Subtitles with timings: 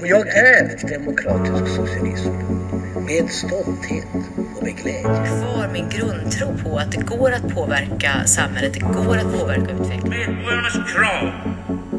[0.00, 2.30] Och jag är demokratisk socialism.
[3.06, 4.04] Med stolthet
[4.56, 5.02] och med glädje.
[5.02, 10.34] Kvar min grundtro på att det går att påverka samhället, det går att påverka utvecklingen.
[10.34, 11.30] Medborgarnas krav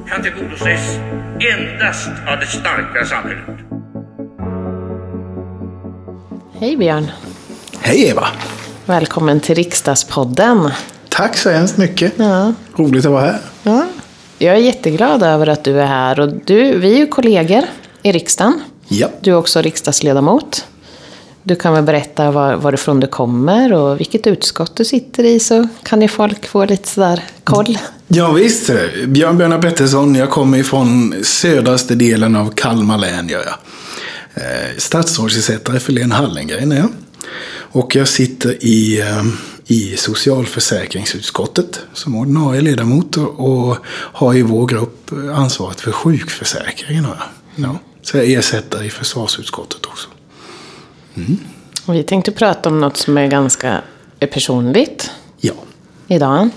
[0.09, 0.99] kan tillgodoses
[1.57, 3.59] endast av det starka samhället.
[6.59, 7.11] Hej Björn!
[7.81, 8.27] Hej Eva!
[8.85, 10.71] Välkommen till Riksdagspodden.
[11.09, 12.13] Tack så hemskt mycket.
[12.17, 12.53] Ja.
[12.75, 13.39] Roligt att vara här.
[13.63, 13.85] Ja.
[14.37, 16.19] Jag är jätteglad över att du är här.
[16.19, 17.63] Och du, vi är ju kollegor
[18.03, 18.61] i riksdagen.
[18.87, 19.09] Ja.
[19.21, 20.65] Du är också riksdagsledamot.
[21.43, 25.67] Du kan väl berätta var, varifrån du kommer och vilket utskott du sitter i så
[25.83, 27.77] kan ju folk få lite sådär koll.
[28.07, 28.71] Ja visst.
[29.07, 30.15] Björn Björnar Pettersson.
[30.15, 33.27] Jag kommer ifrån södraste delen av Kalmar län.
[33.29, 33.55] Gör jag.
[34.43, 36.89] Eh, Statsrådsersättare för Lena Hallengren är jag.
[37.71, 39.23] Och jag sitter i, eh,
[39.67, 47.05] i socialförsäkringsutskottet som ordinarie ledamot och, och har i vår grupp ansvaret för sjukförsäkringen.
[47.05, 47.15] Har
[47.55, 47.69] jag.
[47.69, 47.79] Ja.
[48.01, 50.09] Så jag ersättare i försvarsutskottet också.
[51.85, 53.81] Och vi tänkte prata om något som är ganska
[54.19, 55.53] personligt Ja.
[56.07, 56.49] idag.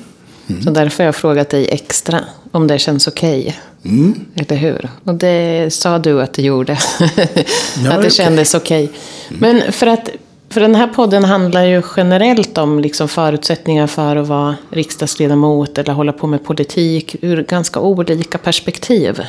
[0.64, 3.58] Så därför har jag frågat dig extra om det känns okej.
[3.84, 4.24] Mm.
[4.34, 4.88] Eller hur?
[5.04, 6.72] Och det sa du att det gjorde.
[7.00, 8.10] att det är okej.
[8.10, 8.90] kändes okej.
[9.28, 10.08] Men för att
[10.50, 15.92] för den här podden handlar ju generellt om liksom förutsättningar för att vara riksdagsledamot eller
[15.92, 19.20] hålla på med politik ur ganska olika perspektiv.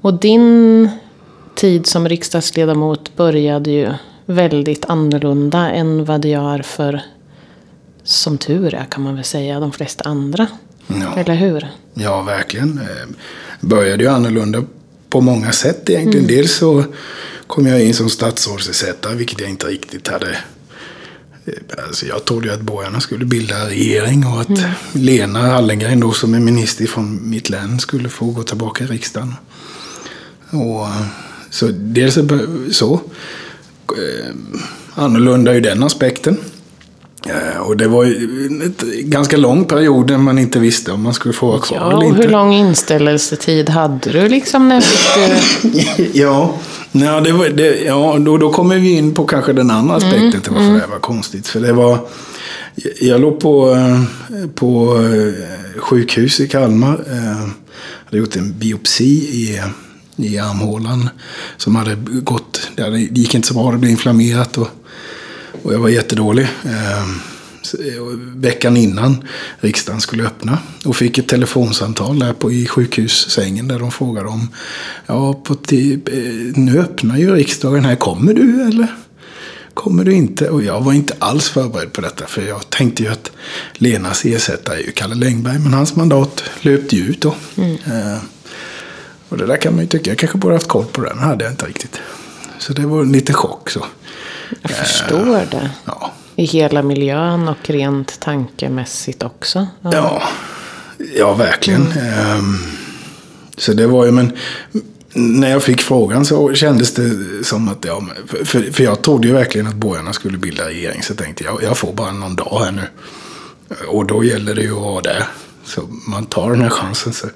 [0.00, 0.88] Och din
[1.54, 3.92] tid som riksdagsledamot började ju
[4.26, 7.00] väldigt annorlunda än vad det gör för,
[8.04, 10.46] som tur är kan man väl säga, de flesta andra.
[10.86, 11.14] Ja.
[11.16, 11.68] Eller hur?
[11.94, 12.78] Ja, verkligen.
[12.78, 13.06] Eh,
[13.60, 14.64] Började ju annorlunda
[15.10, 16.26] på många sätt egentligen.
[16.26, 16.84] Dels så
[17.46, 20.30] kom jag in som statsrådsersättare, vilket jag inte riktigt hade...
[21.46, 26.12] eh, Alltså jag trodde ju att borgarna skulle bilda regering och att Lena Hallengren då
[26.12, 29.34] som är minister från mitt län skulle få gå tillbaka i riksdagen.
[30.50, 31.02] Och, eh,
[31.50, 32.40] så dels det
[32.72, 33.00] så.
[33.88, 34.34] Eh,
[34.94, 36.36] Annorlunda i den aspekten.
[37.28, 38.04] Eh, Och det var
[38.66, 41.92] ett ganska lång period där man inte visste om man skulle få vara kvar Ja,
[41.96, 42.22] eller inte.
[42.22, 45.14] hur lång inställelsetid hade du liksom när fick
[46.02, 46.10] du...
[46.20, 46.54] ja,
[46.92, 50.40] ja, det var, det, ja då, då kommer vi in på kanske den andra aspekten
[50.40, 51.46] till varför det här var konstigt.
[51.46, 51.98] För det var,
[53.00, 53.76] jag låg på,
[54.54, 54.98] på
[55.76, 57.04] sjukhus i Kalmar.
[57.10, 57.48] eh,
[58.04, 59.60] hade gjort en biopsi i,
[60.18, 61.08] i armhålan.
[61.56, 64.58] Som hade gått, det hade- det gick inte så bra, det blev inflammerat.
[64.58, 64.68] Och,
[65.62, 66.48] och jag var jättedålig.
[66.64, 67.08] Eh,
[68.02, 68.12] och
[68.44, 69.24] Veckan innan
[69.60, 70.58] riksdagen skulle öppna.
[70.84, 74.48] Och fick ett telefonsamtal där på, i sjukhussängen där de frågade om
[75.06, 75.78] Ja, på eh,
[76.54, 77.96] nu öppnar ju riksdagen här.
[77.96, 78.94] Kommer du eller?
[79.74, 80.50] Kommer du inte?
[80.50, 82.26] Och jag var inte alls förberedd på detta.
[82.26, 83.30] För jag tänkte ju att
[83.74, 85.58] Lenas ersättare är ju Kalle Längberg.
[85.58, 87.34] Men hans mandat löpte ju ut då.
[87.86, 88.18] Eh,
[89.28, 90.10] och det där kan man ju tycka.
[90.10, 91.14] Jag kanske borde haft koll på det.
[91.14, 92.00] Men hade jag inte riktigt.
[92.58, 93.70] Så det var en liten chock.
[93.70, 93.84] Så.
[94.62, 95.70] Jag förstår det.
[95.84, 96.12] Ja.
[96.36, 99.66] I hela miljön och rent tankemässigt också.
[99.82, 99.90] Ja.
[99.92, 100.22] Ja,
[101.16, 101.82] ja verkligen.
[101.92, 102.58] Ehm,
[103.56, 104.32] Så det var ju, men
[105.12, 107.10] när jag fick frågan så kändes det
[107.44, 111.02] som att, ja, för, för jag trodde ju verkligen att borgarna skulle bilda regering.
[111.02, 112.82] Så tänkte jag, jag får bara någon dag här nu.
[113.88, 115.24] Och då gäller det ju att vara där.
[115.64, 117.12] Så man tar den här chansen.
[117.12, 117.26] Så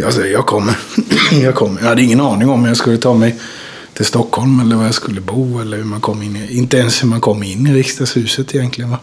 [0.00, 0.78] jag säger, jag kommer.
[1.42, 1.80] jag kommer.
[1.80, 3.36] Jag hade ingen aning om jag skulle ta mig
[3.94, 5.60] till Stockholm eller var jag skulle bo.
[5.60, 8.90] Eller hur man kom in i, inte ens hur man kom in i riksdagshuset egentligen.
[8.90, 8.98] Va?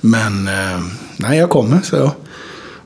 [0.00, 0.80] Men eh,
[1.16, 2.10] nej, jag kommer, så jag.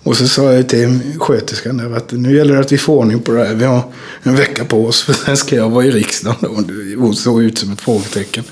[0.02, 3.20] Och så sa jag till sköterskan där att nu gäller det att vi får ordning
[3.20, 3.54] på det här.
[3.54, 3.82] Vi har
[4.22, 6.36] en vecka på oss för sen ska jag vara i riksdagen.
[6.40, 6.48] då.
[7.00, 8.44] Hon såg ut som ett frågetecken.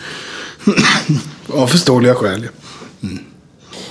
[1.49, 2.43] Av förståeliga skäl.
[2.43, 3.09] ja.
[3.09, 3.25] Mm.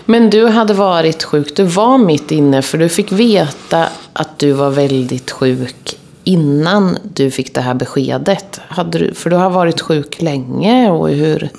[0.06, 1.56] Men du hade varit sjuk.
[1.56, 7.32] Du var mitt inne för du fick veta att du var väldigt sjuk innan du
[7.32, 8.60] fick det här beskedet.
[8.68, 11.50] Hade du, för du har varit sjuk länge och hur...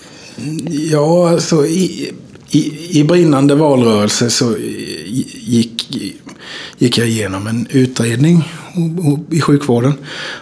[0.69, 2.13] Ja, alltså i,
[2.51, 4.57] i, i brinnande valrörelse så
[5.37, 5.97] gick,
[6.79, 8.49] gick jag igenom en utredning
[9.31, 9.93] i sjukvården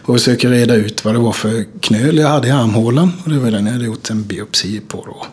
[0.04, 3.12] och försöker reda ut vad det var för knöl jag hade i armhålan.
[3.24, 5.26] Och det var den jag hade gjort en biopsi på då.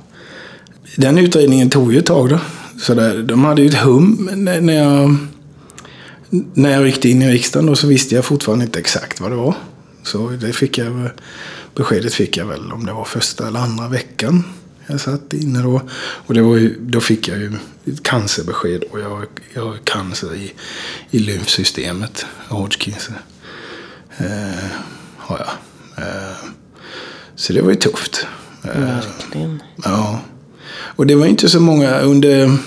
[0.96, 2.40] Den utredningen tog ju ett tag då.
[2.81, 5.16] Så där, de hade ju ett hum när när jag,
[6.54, 9.36] när jag ryckte in i riksdagen då, så visste jag fortfarande inte exakt vad det
[9.36, 9.56] var.
[10.04, 11.10] Så det fick jag,
[11.75, 14.44] beskedet fick jag väl om det var första eller andra veckan.
[14.88, 15.81] Jag satt inne då.
[16.00, 17.51] Och det var ju, då fick jag ju
[17.86, 20.54] ett cancerbesked och jag, har- jag har cancer i,
[21.12, 22.25] i lymfsystemet.
[22.50, 23.10] Hodgkins.
[24.18, 24.25] Eh,
[25.18, 25.50] har jag.
[26.06, 26.36] Eh,
[27.36, 28.27] så det var ju tufft.
[28.63, 29.62] Eh, Verkligen.
[29.84, 30.22] Ja.
[30.74, 32.57] Och det var inte så många under...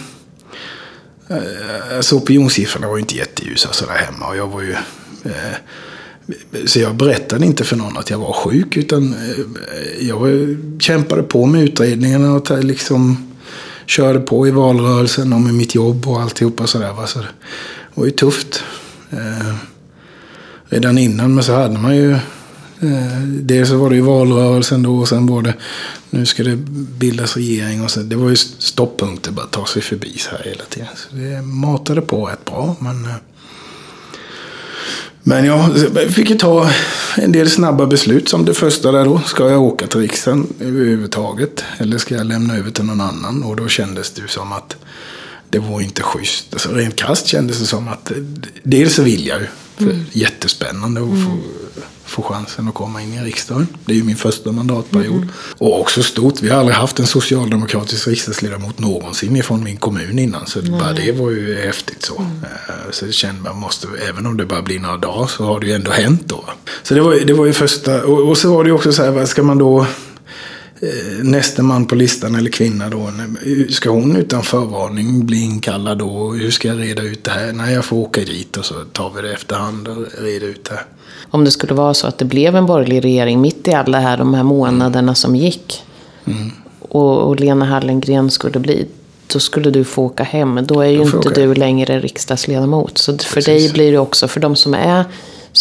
[1.36, 4.26] Eh, alltså opinionssiffrorna var ju inte jätteljusa sådär hemma.
[4.26, 4.72] Och jag var ju...
[5.24, 5.56] Eh,
[6.66, 8.76] så jag berättade inte för någon att jag var sjuk.
[8.76, 13.32] Utan eh, jag kämpade på med utredningarna och liksom
[13.86, 16.92] körde på i valrörelsen och med mitt jobb och alltihopa sådär.
[16.92, 17.06] Va?
[17.06, 17.28] Så det
[17.94, 18.62] var ju tufft.
[19.10, 19.54] Eh,
[20.68, 22.18] redan innan, men så hade man ju
[23.40, 25.54] dels så var det ju valrörelsen då och sen var det
[26.14, 26.56] nu ska det
[26.98, 28.00] bildas regering och så.
[28.00, 30.88] Det var ju stopppunkter bara ta sig förbi så här hela tiden.
[30.96, 32.76] Så det matade på rätt bra.
[32.80, 33.14] Men, eh,
[35.22, 36.70] men jag fick ju ta
[37.16, 39.20] en del snabba beslut som det första där då.
[39.26, 41.64] Ska jag åka till riksdagen överhuvudtaget?
[41.78, 43.42] Eller ska jag lämna över till någon annan?
[43.42, 44.76] Och då kändes det som att
[45.50, 46.46] det var inte schysst.
[46.52, 48.12] Alltså, rent krasst kändes det som att
[48.62, 49.46] dels så vill jag ju.
[49.78, 50.04] Mm.
[50.12, 51.40] Jättespännande att få mm
[52.04, 53.66] få chansen att komma in i riksdagen.
[53.84, 55.16] Det är ju min första mandatperiod.
[55.16, 55.28] Mm.
[55.58, 56.42] Och också stort.
[56.42, 60.46] Vi har aldrig haft en socialdemokratisk riksdagsledamot någonsin ifrån min kommun innan.
[60.46, 62.18] Så bara det var ju häftigt så.
[62.18, 62.30] Mm.
[62.42, 65.60] Eh, så det kände man måste, även om det bara blir några dagar så har
[65.60, 66.44] det ju ändå hänt då.
[66.82, 68.04] Så det var, det var ju första.
[68.04, 69.86] Och, och så var det ju också så här, ska man då
[71.22, 73.10] nästa man på listan eller kvinna då.
[73.70, 76.32] Ska hon utan förvarning bli inkallad då?
[76.32, 77.52] Hur ska jag reda ut det här?
[77.52, 80.80] Nej, jag får åka dit och så tar vi det efterhand och reda ut det
[81.34, 84.16] om det skulle vara så att det blev en borgerlig regering mitt i alla här,
[84.16, 85.82] de här månaderna som gick.
[86.24, 86.50] Mm.
[86.80, 88.86] Och, och, Lena Hallengren skulle bli,
[89.32, 90.60] då skulle du få åka hem.
[90.62, 92.98] Då är ju inte du längre riksdagsledamot.
[92.98, 93.44] Så för Precis.
[93.44, 95.04] dig blir det också, för de som är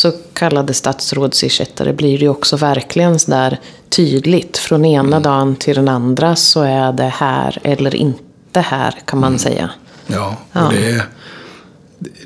[0.04, 3.60] så kallade statsrådsersättare blir det ju också verkligen sådär
[3.90, 4.58] tydligt.
[4.58, 5.24] Från ena mm.
[5.24, 9.40] dagen till den andra så är det här eller inte här kan man mm.
[9.40, 9.70] säga.
[10.08, 10.72] Ja, och ja.
[10.72, 11.04] det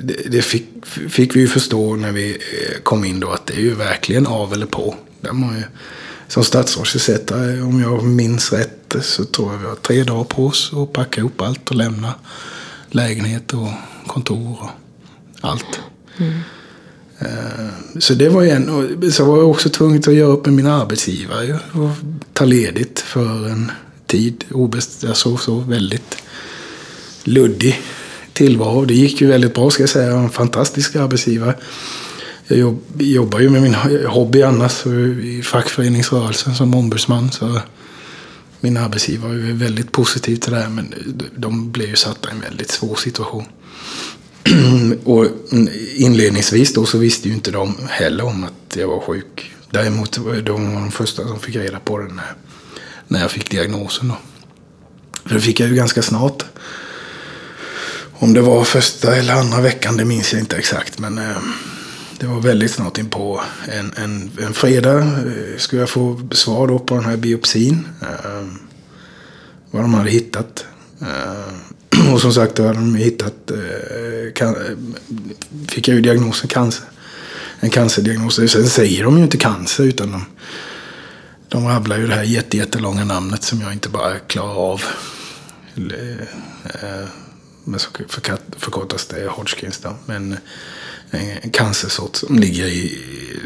[0.00, 0.66] det, det fick,
[1.08, 4.26] fick, vi ju förstå när vi eh, kom in då att det är ju verkligen
[4.26, 4.94] av eller på.
[5.20, 5.62] Där man ju,
[6.28, 10.72] som statsrådsersättare, om jag minns rätt, så tror jag vi har tre dagar på oss
[10.74, 12.14] att packa ihop allt och lämna
[12.90, 13.68] lägenhet och
[14.06, 14.68] kontor och
[15.40, 15.80] allt.
[16.18, 16.40] Mm.
[17.18, 20.54] Eh, så det var en, och så var jag också tvungen att göra upp med
[20.54, 21.90] min arbetsgivare och
[22.32, 23.72] ta ledigt för en
[24.06, 24.44] tid.
[24.50, 26.16] Obest, alltså så väldigt
[27.24, 27.82] luddig
[28.32, 28.84] tillvaro.
[28.84, 30.06] Det gick ju väldigt bra ska jag säga.
[30.06, 31.54] Jag var en fantastisk arbetsgivare.
[32.46, 33.74] Jag jobbar ju med min
[34.06, 34.86] hobby annars
[35.22, 37.30] i fackföreningsrörelsen som ombudsman.
[37.30, 37.60] Så
[38.60, 40.94] min arbetsgivare är väldigt positiv till det här men
[41.36, 43.44] de blev ju satta i en väldigt svår situation.
[45.04, 45.26] Och
[45.96, 49.52] inledningsvis då så visste ju inte de heller om att jag var sjuk.
[49.70, 52.34] Däremot var de de första som fick reda på det när,
[53.08, 54.08] när jag fick diagnosen.
[54.08, 54.16] Då.
[55.24, 56.44] För det fick jag ju ganska snart.
[58.12, 60.98] Om det var första eller andra veckan, det minns jag inte exakt.
[60.98, 61.36] Men eh,
[62.20, 64.98] det var väldigt snart in på en, en, en fredag.
[64.98, 67.88] Eh, skulle jag få svar då på den här biopsin.
[68.02, 68.46] Eh,
[69.70, 70.64] vad de hade hittat.
[71.00, 71.54] Eh,
[72.08, 72.14] Mm.
[72.14, 73.50] Och som sagt, då hade de hittat...
[73.50, 74.56] Eh, kan,
[75.68, 76.84] fick jag ju diagnosen cancer.
[77.60, 78.34] En cancerdiagnos.
[78.34, 80.24] Sen säger de ju inte cancer utan de,
[81.48, 84.82] de rabblar ju det här jättelånga namnet som jag inte bara klarar av.
[85.76, 87.08] Eh,
[87.64, 87.90] Men så
[88.56, 89.96] förkortas det Hodgkins då.
[90.06, 90.32] Men
[91.10, 92.98] eh, en cancersort som ligger i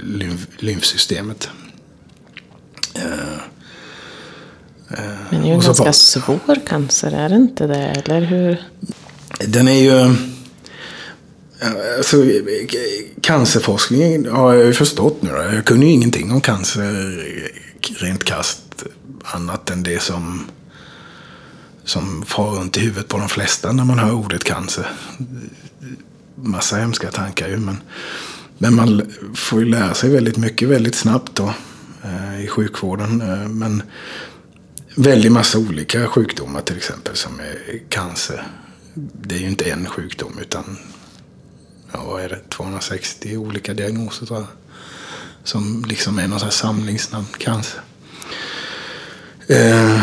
[0.02, 1.48] lymf lymfsystemet.
[4.98, 7.76] Uh, men det är ju en ganska bara, svår cancer, är det inte det?
[7.76, 8.62] Eller hur?
[9.46, 10.16] Den är ju...
[11.96, 12.24] Alltså,
[13.20, 15.30] cancerforskningen har jag ju förstått nu.
[15.30, 15.54] Då.
[15.54, 17.24] Jag kunde ju ingenting om cancer
[17.98, 18.84] rent kast
[19.22, 20.46] annat än det som
[21.84, 24.86] som far runt i huvudet på de flesta när man hör ordet cancer.
[26.34, 27.56] Massa hemska tankar ju.
[27.56, 27.76] Men,
[28.58, 29.02] men man
[29.34, 31.54] får ju lära sig väldigt mycket väldigt snabbt då,
[32.04, 33.20] eh, i sjukvården.
[33.20, 33.82] Eh, men
[34.96, 38.46] väldigt massa olika sjukdomar till exempel som är cancer.
[38.94, 40.76] Det är ju inte en sjukdom utan
[41.92, 44.48] ja, vad är det, 260 olika diagnoser tror jag.
[45.44, 47.80] Som liksom är någon sån här samlingsnamn, cancer.
[49.46, 50.02] Eh,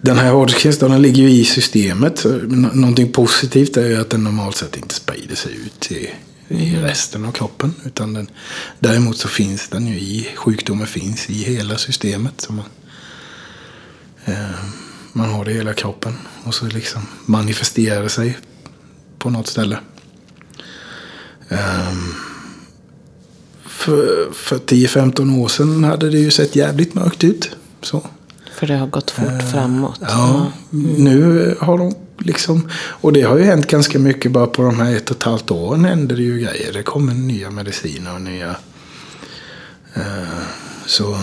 [0.00, 2.24] den här Hodgkins ligger ju i systemet.
[2.72, 6.10] Någonting positivt är ju att den normalt sett inte sprider sig ut i,
[6.48, 7.74] i resten av kroppen.
[7.84, 8.30] Utan den,
[8.78, 12.40] däremot så finns den ju i, sjukdomen finns i hela systemet.
[12.40, 12.64] Så man,
[15.12, 18.38] man har det i hela kroppen och så liksom manifesterar det sig
[19.18, 19.78] på något ställe.
[21.48, 21.92] Eh,
[23.64, 27.50] för, för 10-15 år sedan hade det ju sett jävligt mörkt ut.
[27.82, 28.06] Så.
[28.52, 30.00] För det har gått fort uh, framåt.
[30.00, 31.04] Ja, mm.
[31.04, 32.68] nu har de liksom...
[32.74, 35.50] Och det har ju hänt ganska mycket bara på de här ett och ett halvt
[35.50, 36.72] åren händer det ju grejer.
[36.72, 38.56] Det kommer nya mediciner och nya...
[39.96, 40.42] Uh,
[40.86, 41.18] så...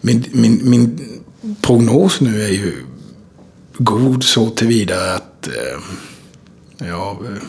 [0.00, 1.19] Min, min, min
[1.62, 2.84] prognos nu är ju
[3.78, 5.46] god så tillvida att...
[5.46, 5.80] Eh,
[6.88, 7.42] ja, eh,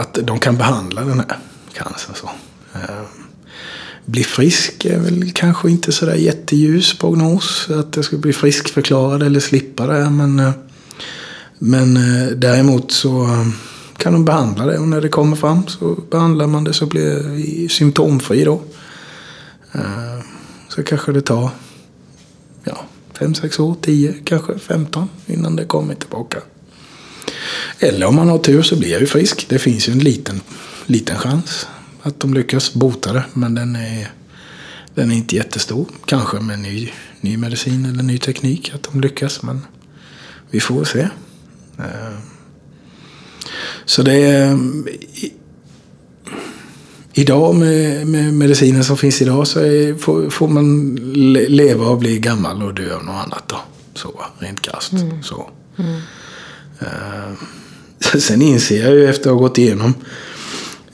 [0.00, 1.38] att de kan behandla den här.
[1.72, 2.14] cancern.
[2.14, 2.30] Så.
[2.74, 3.04] Eh,
[4.04, 7.70] bli frisk är väl kanske inte sådär jätteljus prognos.
[7.70, 10.10] Att jag ska bli friskförklarad eller slippa det.
[10.10, 10.52] Men, eh,
[11.58, 11.94] men
[12.40, 13.28] däremot så
[13.96, 17.68] kan de behandla det och när det kommer fram så behandlar man det så blir
[17.68, 18.62] symptomfri då.
[20.80, 21.50] Eh, kanske det tar
[22.64, 22.86] ja,
[23.18, 26.38] fem, sex år, tio, kanske 15 innan det kommer tillbaka.
[27.78, 29.46] Eller om man har tur så blir jag ju frisk.
[29.48, 30.40] Det finns ju en liten,
[30.86, 31.66] liten chans
[32.02, 33.24] att de lyckas bota det.
[33.32, 34.10] Men den är,
[34.94, 35.86] den är inte jättestor.
[36.04, 39.42] Kanske med ny, ny medicin eller ny teknik att de lyckas.
[39.42, 39.66] Men
[40.50, 41.08] vi får se.
[41.78, 42.18] Eh,
[43.84, 44.58] så det är...
[47.20, 51.98] Idag med, med medicinen som finns idag så är, får, får man le, leva och
[51.98, 53.56] bli gammal och dö av något annat då.
[53.94, 54.92] Så, rent krasst.
[55.22, 55.50] Så.
[56.80, 57.32] Eh,
[58.18, 59.94] sen inser jag ju efter att ha gått igenom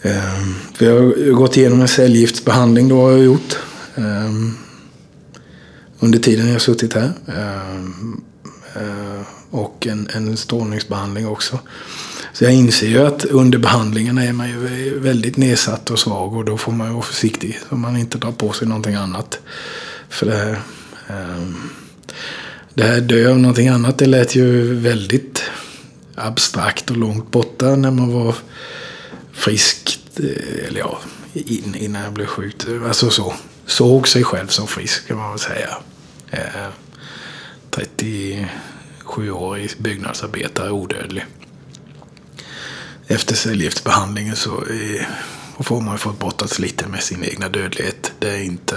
[0.02, 0.40] eh,
[0.74, 3.56] för jag har gått igenom en cellgiftsbehandling då har jag gjort.
[3.94, 4.32] eh,
[5.98, 7.12] under tiden jag har suttit här.
[7.26, 7.86] Eh,
[9.50, 11.58] och en, en strålningsbehandling också.
[12.36, 16.44] Så jag inser ju att under behandlingen är man ju väldigt nedsatt och svag och
[16.44, 19.38] då får man ju vara försiktig så man inte drar på sig någonting annat.
[20.08, 20.60] För det här,
[21.08, 21.70] ehm,
[22.74, 25.42] det här dö av någonting annat, det lät ju väldigt
[26.14, 28.34] abstrakt och långt borta när man var
[29.32, 30.00] frisk.
[30.16, 30.98] Eh, eller ja,
[31.74, 32.56] innan jag blev sjuk.
[32.86, 33.34] Alltså så.
[33.66, 35.76] Såg sig själv som frisk kan man väl säga.
[36.30, 36.70] Eh,
[37.70, 41.24] 37 år i byggnadsarbetare, odödlig.
[43.06, 45.08] Efter cellgiftsbehandlingen så är,
[45.62, 48.12] får man ju fått brottas lite med sin egna dödlighet.
[48.18, 48.76] Det är inte...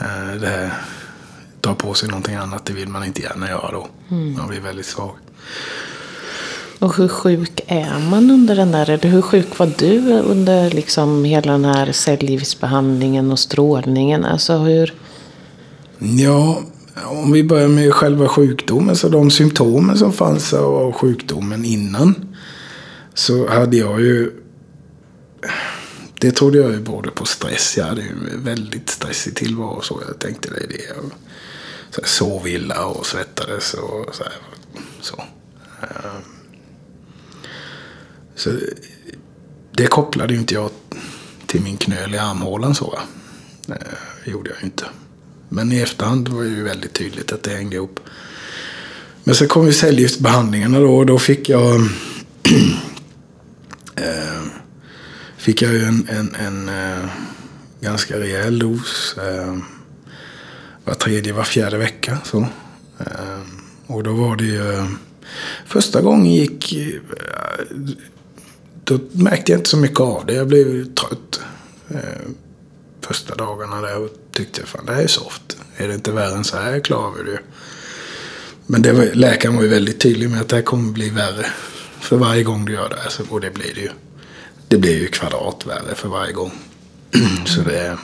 [0.00, 0.70] Eh, det här
[1.60, 3.88] dra på sig någonting annat, det vill man inte gärna göra då.
[4.08, 5.14] Man blir väldigt svag.
[6.78, 8.90] Och hur sjuk är man under den där?
[8.90, 14.24] Eller hur sjuk var du under liksom hela den här cellgiftsbehandlingen och strålningen?
[14.24, 14.94] Alltså hur...
[15.98, 16.62] Ja,
[17.04, 22.33] om vi börjar med själva sjukdomen, så de symptomen som fanns av sjukdomen innan.
[23.14, 24.30] Så hade jag ju...
[26.20, 27.76] Det trodde jag ju berodde på stress.
[27.76, 29.80] Jag hade ju en väldigt stressig tillvaro.
[29.82, 30.84] Så jag tänkte det är det.
[30.96, 31.12] Jag
[31.94, 34.24] så jag sov illa och svettades och så.
[34.24, 34.32] Här,
[35.00, 35.24] så.
[35.80, 36.22] Ehm,
[38.34, 38.50] så
[39.72, 40.70] det kopplade ju inte jag
[41.46, 42.90] till min knöl i armhålan så.
[42.90, 43.00] va.
[44.24, 44.84] Det gjorde jag ju inte.
[45.48, 48.00] Men i efterhand var det ju väldigt tydligt att det hängde ihop.
[49.24, 51.80] Men så kom ju cellgiftsbehandlingarna då och då fick jag
[53.96, 54.42] eh,
[55.36, 57.08] fick jag ju en, en, en eh,
[57.80, 59.16] ganska rejäl dos.
[59.18, 59.56] Eh,
[60.84, 62.18] var tredje, var fjärde vecka.
[62.24, 62.38] Så.
[63.00, 63.40] Eh,
[63.86, 64.72] och då var det ju...
[64.72, 64.86] eh,
[65.66, 66.72] Första gången gick...
[66.72, 67.00] eh,
[68.84, 70.34] Då märkte jag inte så mycket av det.
[70.34, 71.40] Jag blev trött.
[71.90, 72.28] Eh,
[73.00, 75.56] första dagarna där och tyckte fan det här är soft.
[75.76, 77.38] Är det inte värre än så här klarar vi det.
[78.66, 81.46] Men det var, läkaren var ju väldigt tydlig med att det här kommer bli värre
[82.04, 83.10] för varje gång du gör det här.
[83.10, 83.90] Så, och det blir det ju.
[84.68, 86.52] Det blir ju kvadrat värre för varje gång.
[87.46, 87.98] så det är...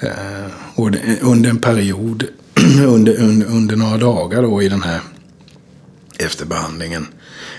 [0.00, 2.24] Eh, och det, under en period,
[2.86, 5.00] under, under, under några dagar då i den här
[6.18, 7.06] efterbehandlingen.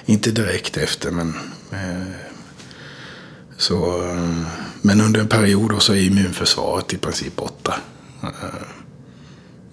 [0.05, 1.33] Inte direkt efter men
[1.71, 2.07] eh,
[3.57, 4.45] så, eh,
[4.81, 7.75] men under en period då så är immunförsvaret i princip borta.
[8.23, 8.29] Eh,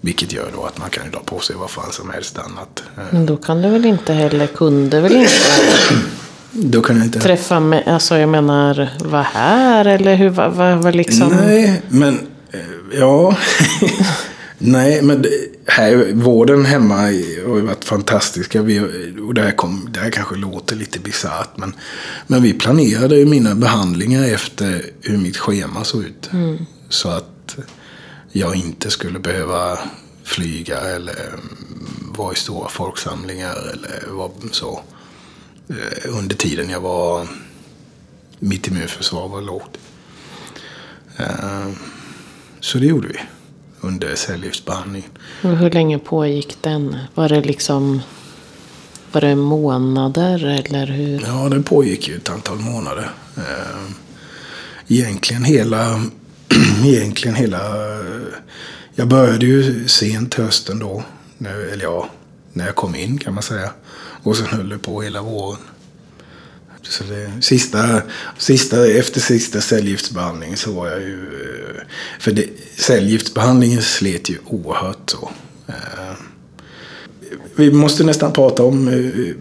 [0.01, 2.83] vilket gör då att man kan dra på sig vad fan som helst annat.
[2.97, 5.31] Eh, Men då kan du väl inte heller, kunde väl inte
[6.51, 7.19] Då kan jag inte...
[7.19, 11.27] träffa med, alltså jag menar, vara här eller hur, vad, vad, vad liksom?
[11.27, 12.19] Nej, men
[12.51, 12.59] eh,
[12.99, 13.37] ja.
[14.57, 15.29] Nej, men det,
[15.65, 18.61] här, vården hemma har varit fantastiska.
[18.61, 18.79] Vi,
[19.27, 21.73] och det här, kom, det här kanske låter lite bisarrt, men,
[22.27, 26.29] men vi planerade ju mina behandlingar efter hur mitt schema såg ut.
[26.89, 27.57] Så att
[28.31, 29.79] jag inte skulle behöva
[30.23, 34.81] flyga eller mm, vara i stora folksamlingar eller vad så.
[35.69, 37.27] Eh, Under tiden jag var,
[38.39, 39.77] mitt immunförsvar var lågt.
[41.17, 41.69] Eh,
[42.59, 43.19] Så det gjorde vi
[43.81, 45.09] under cellgiftsbehandlingen.
[45.41, 46.97] Hur länge pågick den?
[47.15, 48.01] Var det liksom,
[49.11, 51.21] var det månader eller hur?
[51.27, 53.11] Ja, den pågick ju ett antal månader.
[53.37, 53.91] Eh,
[54.87, 56.01] Egentligen hela...
[56.85, 57.61] egentligen hela...
[58.95, 61.03] Jag började ju sent hösten då.
[61.37, 62.09] När, eller ja,
[62.53, 63.71] när jag kom in kan man säga.
[64.23, 65.59] Och sen höll det på hela våren.
[66.81, 68.01] Så det, sista,
[68.37, 71.25] sista, efter sista cellgiftsbehandlingen så var jag ju...
[72.19, 75.31] För det, cellgiftsbehandlingen slet ju oerhört så.
[75.67, 76.13] Eh,
[77.55, 79.35] vi måste nästan prata om eh,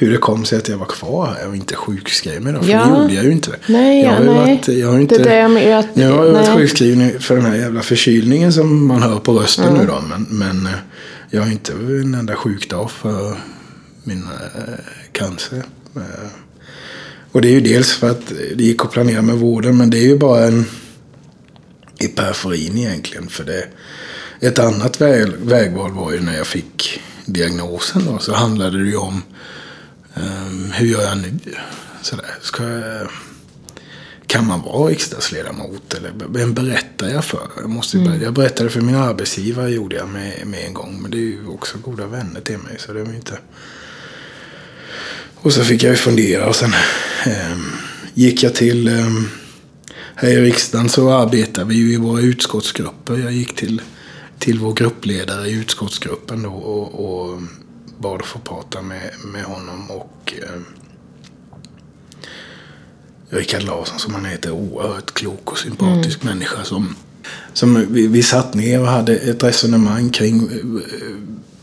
[0.00, 2.62] hur det kom sig att jag var kvar här och inte sjukskrev mig då.
[2.62, 2.84] För Ja.
[2.84, 3.56] det gjorde jag ju inte.
[3.66, 4.34] Nej, jag har ju nej.
[4.38, 7.36] Varit, jag har ju inte, Det där med att- jag har ju varit sjukskriven för
[7.36, 9.78] den här jävla förkylningen som man hör på rösten Mm.
[9.80, 10.00] nu då.
[10.08, 10.72] Men, men eh,
[11.30, 13.36] jag har inte en enda sjukdag för
[14.04, 14.62] min eh,
[15.12, 15.62] cancer.
[15.96, 16.02] Eh,
[17.32, 19.98] och det är ju dels för att det gick att planera med vården, men det
[19.98, 20.64] är ju bara en
[22.00, 23.28] i periferin egentligen.
[23.28, 23.64] För det,
[24.40, 28.96] ett annat väg, vägval var ju när jag fick diagnosen då, så handlade det ju
[28.96, 29.22] om
[30.14, 31.32] ehm, hur gör jag nu?
[32.02, 33.08] Sådär, ska jag,
[34.26, 37.48] kan man vara riksdagsledamot eller vem berättar jag för?
[37.56, 41.02] Jag, måste, börja- jag berättade för min arbetsgivare gjorde jag med, med en gång.
[41.02, 42.76] Men det är ju också goda vänner till mig.
[42.78, 43.38] Så det ju inte...
[45.34, 46.72] Och så fick jag ju fundera och sen
[47.24, 47.70] ehm,
[48.14, 48.88] gick jag till...
[48.88, 49.28] ehm,
[50.14, 53.14] här i riksdagen så arbetar vi ju i våra utskottsgrupper.
[53.16, 53.82] Jag gick till,
[54.38, 57.42] till vår gruppledare i utskottsgruppen då och, och
[58.00, 59.90] bad att få prata med, med honom.
[59.90, 60.60] Och eh,
[63.28, 66.64] Rickard Larsson som han heter, oerhört klok och sympatisk människa.
[66.64, 66.96] Som,
[67.52, 70.80] som vi, vi satt ner och hade ett resonemang kring eh,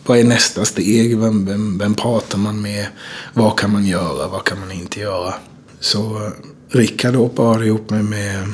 [0.05, 1.19] vad är nästa steg?
[1.19, 2.87] Vem, vem, vem pratar man med?
[3.33, 4.27] Vad kan man göra?
[4.27, 5.33] Vad kan man inte göra?
[5.79, 6.31] Så eh,
[6.69, 8.47] Rickard då parade ihop mig med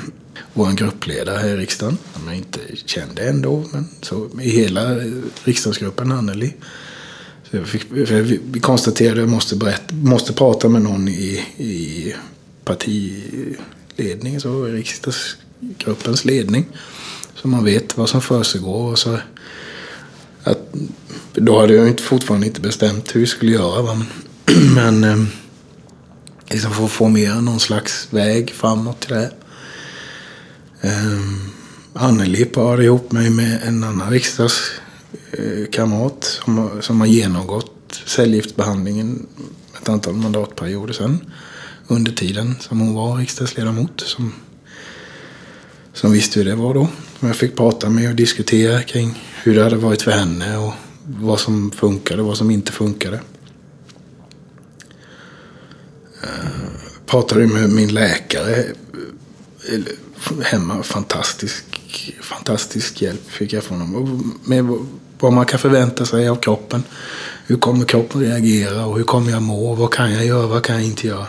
[0.53, 1.97] vår gruppledare här i riksdagen.
[2.13, 3.63] Som jag inte kände ändå.
[3.73, 5.11] Men så i hela eh,
[5.43, 6.53] riksdagsgruppen, Anneli.
[7.55, 12.13] Jag fick, för vi konstaterade att jag måste, berätta, måste prata med någon i, i
[12.63, 16.65] partiledningen, så i riksdagsgruppens ledning.
[17.35, 18.91] Så man vet vad som försiggår.
[18.91, 19.17] Och så
[20.43, 20.73] att,
[21.33, 23.81] då hade jag inte, fortfarande inte bestämt hur vi skulle göra.
[23.81, 24.05] Va?
[24.45, 25.25] Men, men eh,
[26.49, 29.33] liksom för att få mer någon slags väg framåt till det här.
[30.81, 31.51] Um,
[31.93, 34.11] Anneli parade ihop mig med en annan
[35.37, 39.27] Eh, kamrat som, har- som har genomgått cellgiftsbehandlingen
[39.81, 41.31] ett antal mandatperioder sedan.
[41.87, 44.01] Under tiden som hon var riksdagsledamot.
[44.01, 44.33] Som,
[45.93, 46.87] som visste hur det var då.
[47.19, 50.73] Som jag fick prata med och diskutera kring hur det hade varit för henne och
[51.05, 53.19] vad som funkade och vad som inte funkade.
[56.23, 56.29] Eh,
[57.05, 58.65] pratade med min läkare
[60.43, 60.83] hemma.
[60.83, 61.65] Fantastisk,
[62.21, 64.39] fantastisk hjälp fick jag från honom.
[64.45, 64.65] Med
[65.23, 66.83] vad man kan förvänta sig av kroppen.
[67.47, 69.75] Hur kommer kroppen reagera och hur kommer jag må?
[69.75, 70.47] Vad kan jag göra?
[70.47, 71.27] Vad kan jag inte göra?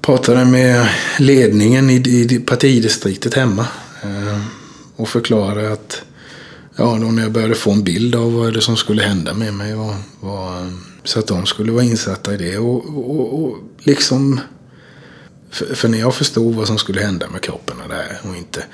[0.00, 3.66] Pratade med ledningen i, i partidistriktet hemma.
[4.02, 4.40] Eh,
[4.96, 6.02] och förklarade att
[6.76, 9.54] Ja, då när jag började få en bild av vad det som skulle hända med
[9.54, 9.74] mig.
[9.74, 10.68] och, var, eh,
[11.04, 12.58] så att de skulle vara insatta i det.
[12.58, 14.40] Och, och, och liksom...
[15.50, 18.36] För, för när jag förstod vad som skulle hända med kroppen och det här och
[18.36, 18.64] inte...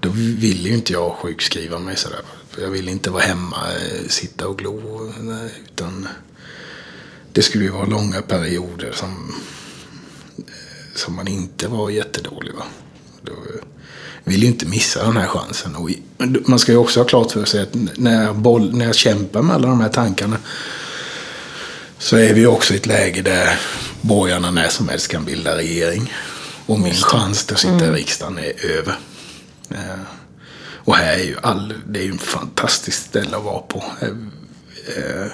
[0.00, 2.20] Då ville ju inte jag sjukskriva mig sådär.
[2.50, 5.12] För Jag ville inte vara hemma, eh, sitta och glo.
[5.64, 6.08] Utan
[7.32, 9.34] det skulle ju vara långa perioder som,
[10.94, 12.54] som man inte var jättedålig.
[12.54, 12.64] Va?
[13.22, 13.32] Då,
[14.24, 15.76] vill ju inte missa den här chansen.
[15.76, 15.90] Och
[16.46, 19.42] man ska ju också ha klart för sig att när jag, boll, när jag kämpar
[19.42, 20.36] med alla de här tankarna
[21.98, 23.60] så är vi också i ett läge där
[24.00, 26.12] borgarna när som helst kan bilda regering.
[26.66, 28.98] Och min chans till att sitta i riksdagen är över.
[30.90, 33.84] Och här är ju all, det är ju ett fantastiskt ställe att vara på.
[34.00, 34.08] Eh,
[34.96, 35.32] eh,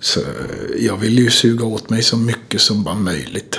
[0.00, 0.20] så
[0.78, 3.58] jag vill ju suga åt mig så mycket som bara möjligt.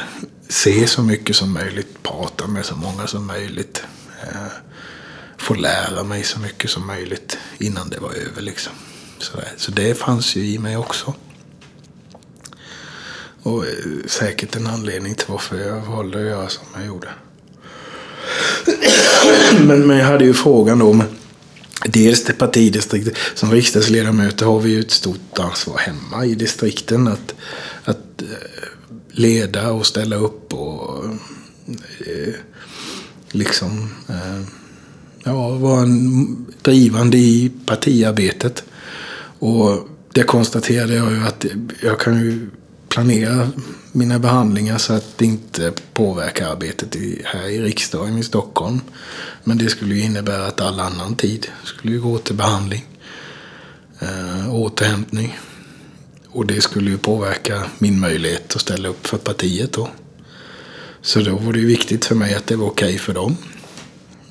[0.49, 2.03] Se så mycket som möjligt.
[2.03, 3.83] Prata med så många som möjligt.
[4.23, 4.51] Eh,
[5.37, 8.41] få lära mig så mycket som möjligt innan det var över.
[8.41, 8.73] Liksom.
[9.57, 11.13] Så det fanns ju i mig också.
[13.43, 13.65] Och
[14.05, 17.09] säkert en anledning till varför jag valde att göra som jag gjorde.
[19.65, 21.03] Men, men jag hade ju frågan då om
[21.85, 23.17] Dels det partidistriktet.
[23.35, 27.07] Som riksdagsledamöter har vi ju ett stort ansvar hemma i distrikten.
[27.07, 27.33] Att,
[27.83, 28.27] att eh,
[29.11, 31.05] leda och ställa upp och
[32.05, 32.33] eh,
[33.31, 34.41] liksom eh,
[35.23, 35.85] ja, vara
[36.61, 38.63] drivande i partiarbetet.
[39.39, 41.45] Och det konstaterade jag ju att
[41.83, 42.49] jag kan ju
[42.91, 43.49] planera
[43.91, 48.81] mina behandlingar så att det inte påverkar arbetet i, här i riksdagen i Stockholm.
[49.43, 52.85] Men det skulle ju innebära att all annan tid skulle ju gå till behandling.
[53.99, 55.39] Eh, återhämtning.
[56.29, 59.89] Och det skulle ju påverka min möjlighet att ställa upp för partiet då.
[61.01, 63.37] Så då var det ju viktigt för mig att det var okej för dem.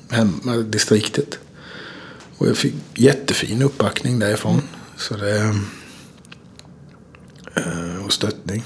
[0.09, 1.39] Hemma, distriktet.
[2.37, 4.61] Och jag fick jättefin uppbackning därifrån.
[4.97, 5.55] Så det
[8.21, 8.63] stöttning.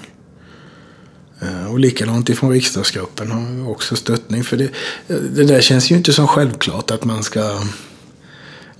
[1.42, 4.44] Eh, och likadant ifrån riksdagsgruppen har vi också stöttning.
[4.44, 4.70] För det,
[5.08, 7.62] det där känns ju inte som självklart att man ska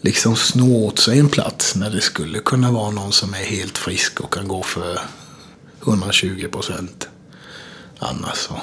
[0.02, 3.78] liksom snå åt sig en plats när det skulle kunna vara någon som är helt
[3.78, 5.00] frisk och kan gå för
[5.88, 7.08] 120 procent
[8.00, 8.38] annars.
[8.38, 8.54] Så.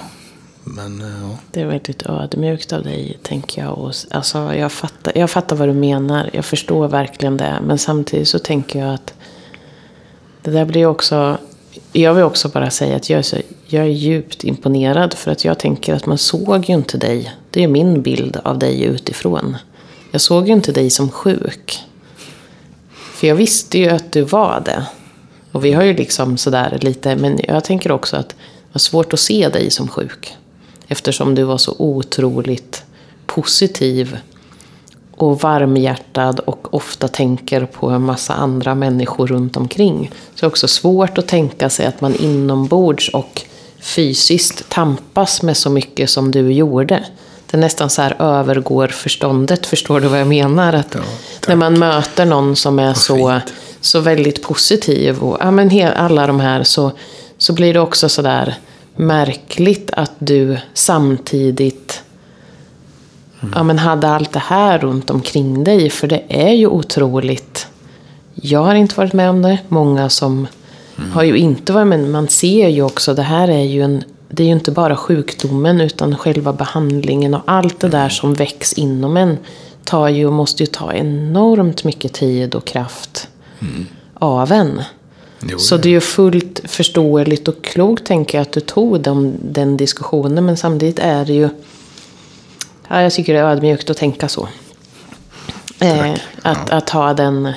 [0.64, 1.38] Men eh, ja.
[1.50, 3.78] Det är väldigt ödmjukt av dig, tänker jag.
[3.78, 6.30] Och, alltså, jag, fattar, jag fattar vad du menar.
[6.32, 7.58] Jag förstår verkligen det.
[7.66, 9.14] Men samtidigt så tänker jag att
[10.42, 11.38] det där blir också...
[11.92, 15.14] Jag vill också bara säga att jag är, så, jag är djupt imponerad.
[15.14, 17.34] För att jag tänker att man såg ju inte dig.
[17.50, 19.56] Det är min bild av dig utifrån.
[20.10, 21.78] Jag såg ju inte dig som sjuk.
[22.92, 24.86] För jag visste ju att du var det.
[25.52, 28.34] Och vi har ju liksom sådär lite, men jag tänker också att det
[28.72, 30.36] var svårt att se dig som sjuk.
[30.88, 32.84] Eftersom du var så otroligt
[33.26, 34.18] positiv
[35.22, 40.10] och varmhjärtad och ofta tänker på en massa andra människor runt omkring.
[40.34, 43.42] Så det är också svårt att tänka sig att man inombords och
[43.80, 47.04] fysiskt tampas med så mycket som du gjorde.
[47.50, 50.72] Det nästan så här övergår förståndet, förstår du vad jag menar?
[50.72, 51.00] Att Ja,
[51.48, 53.40] när man möter någon som är så,
[53.80, 56.92] så väldigt positiv och ja, men alla de här så,
[57.38, 58.54] så blir det också så där
[58.96, 62.02] märkligt att du samtidigt
[63.54, 65.90] ja, men hade allt det här runt omkring dig.
[65.90, 67.66] För det är ju otroligt.
[68.34, 69.58] Jag har inte varit med om det.
[69.68, 70.46] Många som
[71.12, 72.00] har ju inte varit med.
[72.00, 74.04] Men man ser ju också, det här är ju en...
[74.34, 78.72] Det är ju inte bara sjukdomen utan själva behandlingen och allt det där som väcks
[78.72, 79.36] inom en
[79.84, 83.28] tar ju, måste ju ta enormt mycket tid och kraft
[84.14, 84.80] av en.
[85.42, 89.34] Jo, Så det är ju fullt förståeligt och klokt tänker jag att du tog den,
[89.42, 90.46] den diskussionen.
[90.46, 91.48] Men samtidigt är det ju...
[92.92, 94.48] Ja, jag tycker det är ödmjukt att tänka så.
[95.80, 97.52] Eh, att, att, ha den,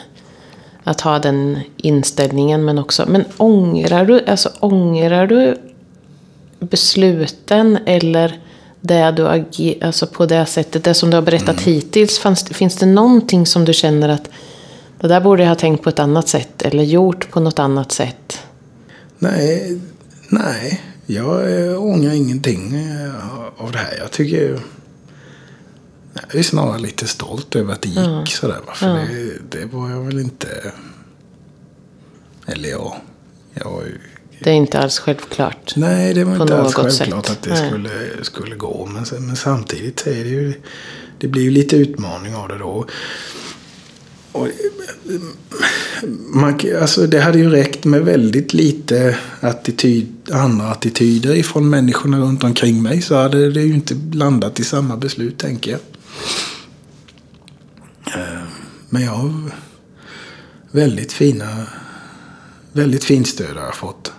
[0.83, 3.05] att ha den inställningen men också...
[3.07, 5.57] Men ångrar du, alltså, ångrar du
[6.59, 8.39] besluten eller
[8.81, 12.19] det du ager, alltså på det sättet, det som du har berättat hittills?
[12.19, 14.29] Fanns, finns det någonting som du känner att
[14.99, 17.91] det där borde jag ha tänkt på ett annat sätt eller gjort på något annat
[17.91, 18.39] sätt?
[19.19, 19.79] Nej,
[20.29, 20.81] nej.
[21.05, 21.27] Jag
[21.83, 23.97] ångrar ingenting eh, av det här.
[23.99, 24.59] Jag tycker...
[26.15, 28.61] Jag är snarare lite stolt över att det gick sådär.
[28.67, 28.73] va.
[28.73, 30.47] För det, det var jag väl inte...
[32.45, 32.97] Eller ja.
[33.53, 33.83] Jag.
[34.39, 35.73] Det är inte alls självklart.
[35.75, 37.37] Nej, det var inte alls självklart sätt.
[37.37, 37.69] att det Nej.
[37.69, 37.89] skulle,
[38.21, 38.85] skulle gå.
[38.85, 40.53] Men, men samtidigt så är det ju...
[41.19, 42.85] Det blir ju lite utmaning av det då.
[44.31, 44.47] Och,
[46.33, 52.43] man, alltså det hade ju räckt med väldigt lite attityd, andra attityder ifrån människorna runt
[52.43, 53.01] omkring mig.
[53.01, 55.79] Så hade det ju inte landat i samma beslut, tänker jag.
[58.15, 58.43] Eh,
[58.89, 59.51] men jag har
[60.71, 61.67] väldigt fina...
[62.71, 64.11] Väldigt fint stöd har jag fått.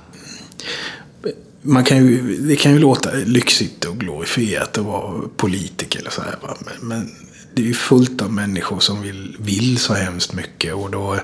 [1.62, 6.23] Man kan ju, det kan ju låta lyxigt och glorifierat att vara politiker eller så
[6.23, 6.37] här.
[6.42, 6.57] Va?
[6.61, 7.14] Men, men
[7.55, 10.75] det är ju fullt av människor som vill, vill så hemskt mycket.
[10.75, 11.21] Och då, eh,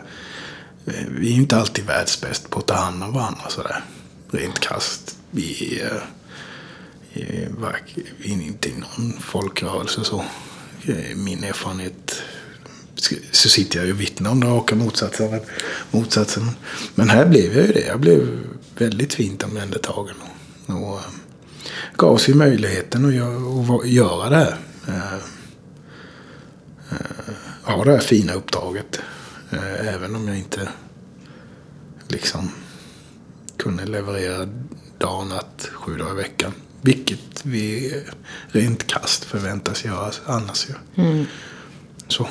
[1.09, 3.85] vi är ju inte alltid världsbäst på att ta hand om varandra sådär.
[4.31, 5.17] Rent krasst.
[5.31, 6.05] Vi är,
[7.13, 7.51] eh, är,
[8.19, 10.25] vi är inte i någon folkrörelse så.
[11.15, 12.23] Min erfarenhet
[13.31, 15.41] så sitter jag ju och vittnar om den raka motsatsen.
[15.91, 16.51] motsatsen.
[16.95, 17.87] Men här blev jag ju det.
[17.87, 18.39] Jag blev
[18.79, 20.17] väldigt fint omhändertagen.
[20.17, 20.33] Och
[20.67, 21.05] och eh,
[21.97, 24.57] gavs ju möjligheten att göra, att göra det här.
[24.89, 25.15] Eh,
[26.91, 29.01] eh, Ha det här fina uppdraget.
[29.51, 30.69] Eh, även om jag inte
[32.09, 32.51] liksom
[33.57, 34.49] kunde leverera
[34.99, 36.53] dag och natt sju dagar i veckan.
[36.85, 37.93] Vilket vi
[38.49, 40.75] rent kast förväntas göra annars ju.
[42.09, 42.27] Så.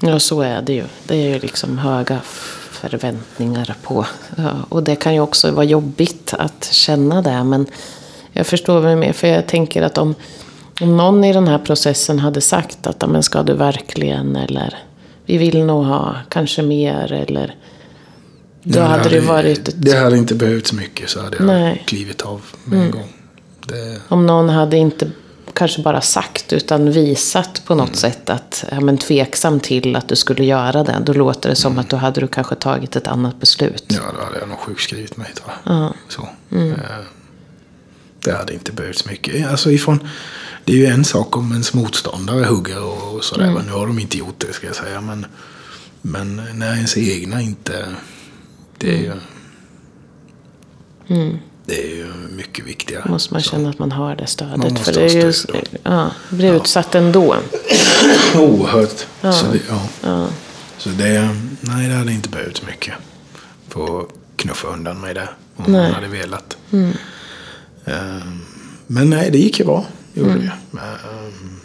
[0.00, 0.84] Ja, så är det ju.
[1.04, 2.20] Det är ju liksom höga
[2.70, 4.06] förväntningar på.
[4.36, 7.44] Ja, och det kan ju också vara jobbigt att känna det.
[7.44, 7.66] Men
[8.32, 9.12] jag förstår väl mer.
[9.12, 10.14] För jag tänker att om,
[10.80, 14.78] om någon i den här processen hade sagt att "Ja, men ska du verkligen eller
[15.26, 17.54] vi vill nog ha kanske mer eller
[18.62, 21.62] då Ja, hade det varit ett, Det hade inte behövts mycket så hade jag Nej.
[21.72, 21.78] Mm.
[21.84, 23.12] klivit av med en gång.
[23.66, 25.10] Det, Om någon hade inte
[25.52, 27.94] kanske bara sagt utan visat på något Mm.
[27.96, 31.02] sätt att ja, men tveksam till att du skulle göra det.
[31.04, 33.84] Då låter det som att då hade du kanske tagit ett annat beslut.
[33.88, 35.92] ja, då hade jag nog sjukskrivit mig tror jag.
[36.08, 36.28] Så.
[36.52, 36.72] Mm.
[36.72, 36.76] Eh,
[38.24, 39.50] Det hade inte behövts mycket.
[39.50, 40.08] Alltså ifrån,
[40.64, 43.44] det är ju en sak om ens motståndare hugger och sådär.
[43.48, 43.62] Mm.
[43.66, 45.00] Nu har de inte gjort det ska jag säga.
[45.00, 45.26] Men,
[46.02, 47.84] men när ens egna inte...
[48.78, 49.12] Det är ju...
[51.70, 53.04] Det är ju mycket viktigare.
[53.08, 53.50] Måste man Så.
[53.50, 54.78] känna att man har det stödet.
[54.78, 55.32] För det är ju,
[55.82, 57.36] ja, blir utsatt ändå.
[58.36, 59.06] Oerhört.
[59.20, 59.60] Så, det,
[60.02, 60.28] ja.
[60.78, 62.94] så det, nej, det hade inte behövts mycket
[63.68, 64.06] för att
[64.36, 65.30] knuffa undan mig där.
[65.56, 65.82] Om Nej.
[65.82, 66.56] man hade velat.
[67.84, 68.40] Ehm,
[68.86, 69.84] men nej, det gick ju bra.
[70.14, 70.52] Gjorde det.
[70.78, 71.60] Ehm,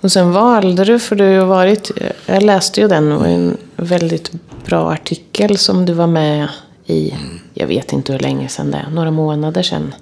[0.00, 1.90] Och sen valde du, för du har varit,
[2.26, 4.30] jag läste ju den, var en väldigt
[4.64, 6.48] bra artikel som du var med
[6.92, 7.14] i,
[7.54, 9.94] jag vet inte hur länge sedan det är, några månader sedan.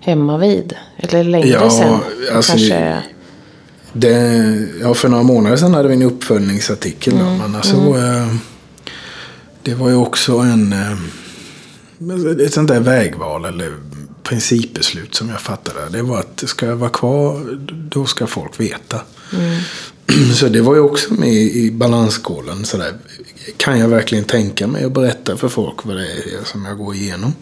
[0.00, 0.74] Hemma vid.
[0.96, 1.98] Eller längre Ja, sedan.
[2.34, 3.02] alltså, Kanske,
[3.92, 4.12] Det,
[4.80, 7.14] ja, för några månader sedan hade vi en uppföljningsartikel.
[7.18, 8.34] Då, men alltså, eh,
[9.62, 13.72] det var ju också en, eh, ett sånt där vägval eller
[14.28, 15.88] principbeslut som jag fattade.
[15.90, 17.58] Det var att ska jag vara kvar,
[17.90, 19.00] då ska folk veta.
[20.34, 22.64] Så det var ju också med i balansskålen.
[22.64, 22.94] Sådär.
[23.56, 26.94] Kan jag verkligen tänka mig att berätta för folk vad det är som jag går
[26.94, 27.32] igenom?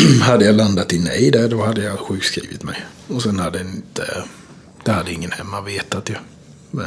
[0.22, 2.84] hade jag landat i nej där, då hade jag sjukskrivit mig.
[3.08, 4.24] Och sen hade inte,
[4.84, 6.14] det hade ingen hemma vetat ju.
[6.70, 6.86] Men,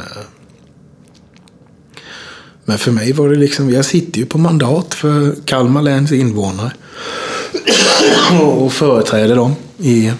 [2.64, 6.72] men för mig var det liksom, jag sitter ju på mandat för Kalmar läns invånare
[8.40, 10.12] och företräder dem i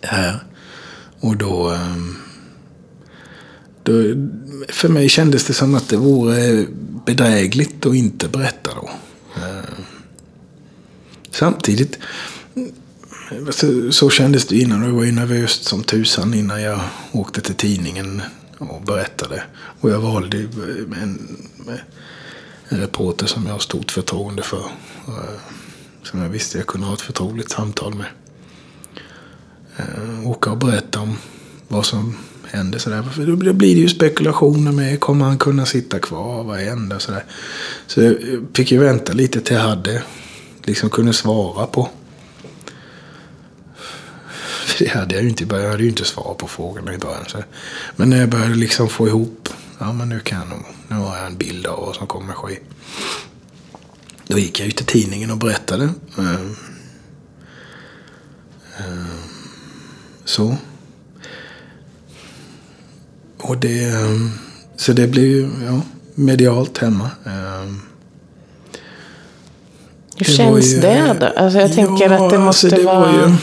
[0.00, 0.44] här.
[1.20, 2.16] Och då, ehm,
[3.82, 3.92] då,
[4.68, 6.66] för mig kändes det som att det vore
[7.06, 8.90] bedrägligt att inte berätta då.
[9.42, 9.84] Ehm,
[11.30, 11.98] samtidigt,
[13.50, 14.80] så, så kändes det innan.
[14.80, 16.80] Det var ju nervöst som tusan innan jag
[17.12, 18.22] åkte till tidningen
[18.58, 19.42] och berättade.
[19.80, 20.38] Och jag valde
[21.02, 21.48] en,
[22.68, 24.64] en reporter som jag har stort förtroende för.
[25.08, 25.63] Ehm,
[26.04, 28.06] som jag visste jag kunde ha ett förtroligt samtal med.
[29.76, 31.16] Eh, Åka och berätta om
[31.68, 32.78] vad som hände.
[32.78, 33.02] Sådär.
[33.02, 36.44] För då blir det ju spekulationer med, kommer han kunna sitta kvar?
[36.44, 36.98] Vad händer?
[36.98, 37.24] Sådär.
[37.86, 38.16] Så jag
[38.54, 40.02] fick ju vänta lite till jag hade,
[40.62, 41.88] liksom kunde svara på.
[44.66, 45.64] För det hade jag ju inte i början.
[45.64, 47.24] Jag hade ju inte svar på frågorna i början.
[47.26, 47.38] Så.
[47.96, 51.16] Men när jag började liksom få ihop, ja men nu kan jag nog, nu har
[51.16, 52.58] jag en bild av vad som kommer att ske.
[54.26, 55.84] Då gick jag ju till tidningen och berättade.
[56.18, 56.34] Eh,
[58.78, 59.06] eh,
[60.24, 60.56] Så.
[63.38, 64.28] Och det, eh,
[64.76, 65.80] så det blev ju ja,
[66.14, 67.10] medialt hemma.
[70.16, 71.26] Hur det var känns ju- det då?
[71.26, 73.28] Alltså jag tänker Ja, att det måste alltså, det var vara...
[73.28, 73.36] ju-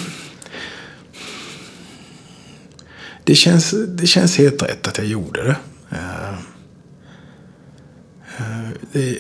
[3.24, 5.56] Det känns, det känns helt rätt att jag gjorde det.
[8.92, 9.18] Det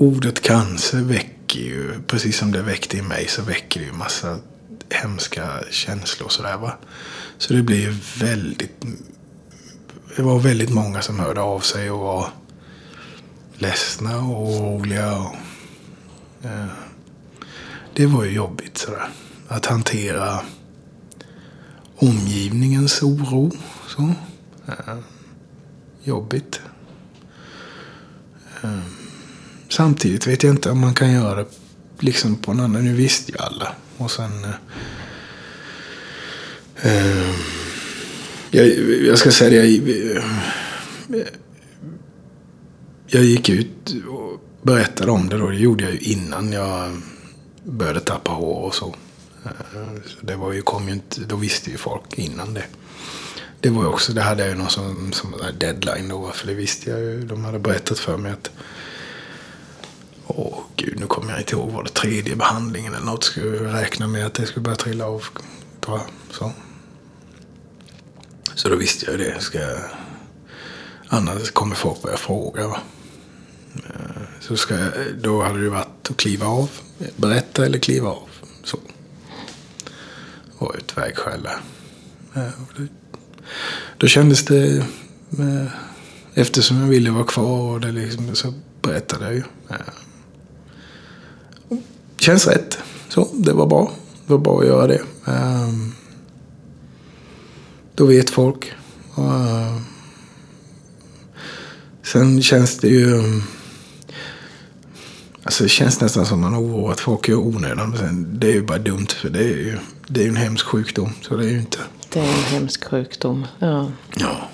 [0.00, 4.38] ordet cancer väcker ju, precis som det väckte i mig, så väcker det ju massa
[4.90, 6.72] hemska känslor och sådär va.
[7.38, 8.84] Så det blir ju väldigt...
[10.16, 12.26] Det var väldigt många som hörde av sig och var
[13.58, 15.18] ledsna och oroliga.
[15.18, 15.34] Och,
[16.44, 16.66] eh,
[17.94, 19.08] det var ju jobbigt sådär.
[19.48, 20.40] Att hantera
[21.96, 23.50] omgivningens oro.
[23.88, 24.14] Så.
[24.66, 24.98] Eh,
[26.04, 26.60] jobbigt.
[28.62, 28.99] Eh,
[29.80, 31.46] samtidigt vet jag inte om man kan göra det
[31.98, 32.84] liksom på en annan.
[32.84, 33.74] Nu visste ju alla.
[33.96, 34.44] Och sen...
[34.44, 34.50] eh,
[36.82, 37.34] eh
[38.50, 38.66] jag,
[39.06, 39.66] jag ska säga det.
[39.66, 39.88] Jag,
[41.20, 41.26] eh,
[43.06, 45.48] jag gick ut och berättade om det då.
[45.48, 47.00] Det gjorde jag ju innan jag
[47.64, 48.94] började tappa hår och så.
[49.44, 49.50] Eh,
[50.06, 52.64] så Det var ju, kom ju inte, då visste ju folk innan det.
[53.60, 56.30] Det var ju också, det hade jag ju någon som, som deadline då.
[56.34, 57.24] För det visste jag ju.
[57.24, 58.50] De hade berättat för mig att
[60.36, 61.70] Åh gud, nu kommer jag inte ihåg.
[61.70, 63.24] Var det tredje behandlingen eller något?
[63.24, 65.24] Skulle jag räkna med att det skulle börja trilla av.
[66.30, 66.52] Så.
[68.54, 69.40] Så då visste jag ju det.
[69.40, 69.80] Ska jag...
[71.08, 72.68] Annars kommer folk börja fråga.
[72.68, 72.80] Va?
[73.74, 74.92] Eh, så ska jag...
[75.22, 76.70] då hade det varit att kliva av.
[77.16, 78.28] Berätta eller kliva av.
[78.64, 78.78] Så.
[80.58, 81.52] Och ett vägskäl eh,
[82.34, 82.52] där.
[83.96, 84.76] Då kändes det...
[85.38, 85.66] Eh,
[86.34, 89.42] eftersom jag ville vara kvar och det liksom, så berättade jag ju.
[92.18, 92.78] Känns rätt.
[93.08, 93.92] Så, det var bra.
[94.26, 95.02] Det var bra att göra det.
[95.26, 95.92] Ehm,
[97.94, 98.72] då vet folk.
[99.18, 99.76] Eh,
[102.02, 103.22] sen känns det ju...
[105.42, 107.90] Alltså det känns nästan som man oroat folk i onödan.
[107.90, 111.12] Men det är ju bara dumt för det är ju, det är en hemsk sjukdom.
[111.22, 111.78] Så det är ju inte...
[112.08, 113.46] Det är en hemsk sjukdom.
[113.58, 113.92] Ja.
[114.16, 114.48] Ja.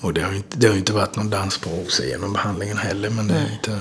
[0.00, 2.76] Och det har ju inte, det har inte varit någon dans på rosor genom behandlingen
[2.76, 3.10] heller.
[3.10, 3.80] Men det är inte...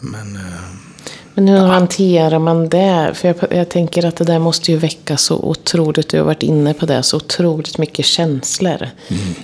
[0.00, 0.36] Men...
[0.36, 0.91] eh,
[1.34, 3.10] Men hur hanterar man det?
[3.14, 6.42] För jag, jag tänker att det där måste ju väcka så otroligt, du har varit
[6.42, 8.88] inne på det, så otroligt mycket känslor.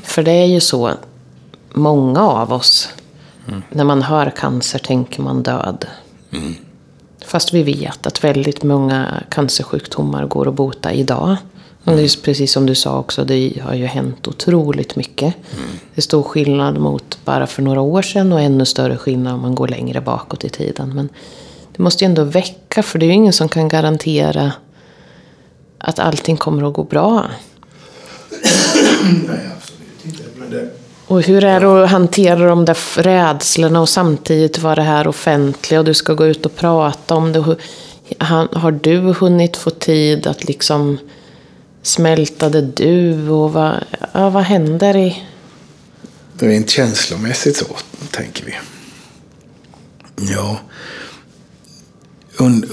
[0.02, 0.90] För det är ju så,
[1.72, 2.88] många av oss,
[3.70, 5.86] när man hör cancer tänker man död.
[7.26, 11.36] Fast vi vet att väldigt många cancersjukdomar går att bota idag.
[11.84, 15.34] Och det är precis som du sa också, det har ju hänt otroligt mycket.
[15.94, 19.40] Det är stor skillnad mot bara för några år sedan och ännu större skillnad om
[19.40, 20.94] man går längre bakåt i tiden.
[20.94, 21.08] Men
[21.78, 24.52] det måste ju ändå väcka, för det är ju ingen som kan garantera
[25.78, 27.26] att allting kommer att gå bra.
[29.28, 30.22] Nej, absolut inte.
[30.36, 30.70] Men det,
[31.06, 35.80] Och hur är det att hantera de där rädslorna och samtidigt vara det här offentliga
[35.80, 37.56] och du ska gå ut och prata om det.
[38.52, 40.98] Har du hunnit få tid att liksom
[41.82, 43.74] smälta det du och vad,
[44.12, 45.24] ja, vad händer i...
[46.38, 47.66] Rent känslomässigt så,
[48.10, 48.54] tänker vi.
[50.32, 50.58] Ja.
[52.38, 52.64] Und,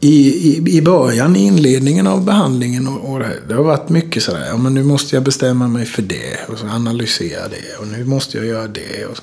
[0.00, 4.46] i, i, början, i inledningen av behandlingen, och, och det, det har varit mycket sådär,
[4.46, 8.04] ja men nu måste jag bestämma mig för det, och så analysera det, och nu
[8.04, 9.06] måste jag göra det.
[9.06, 9.16] Och,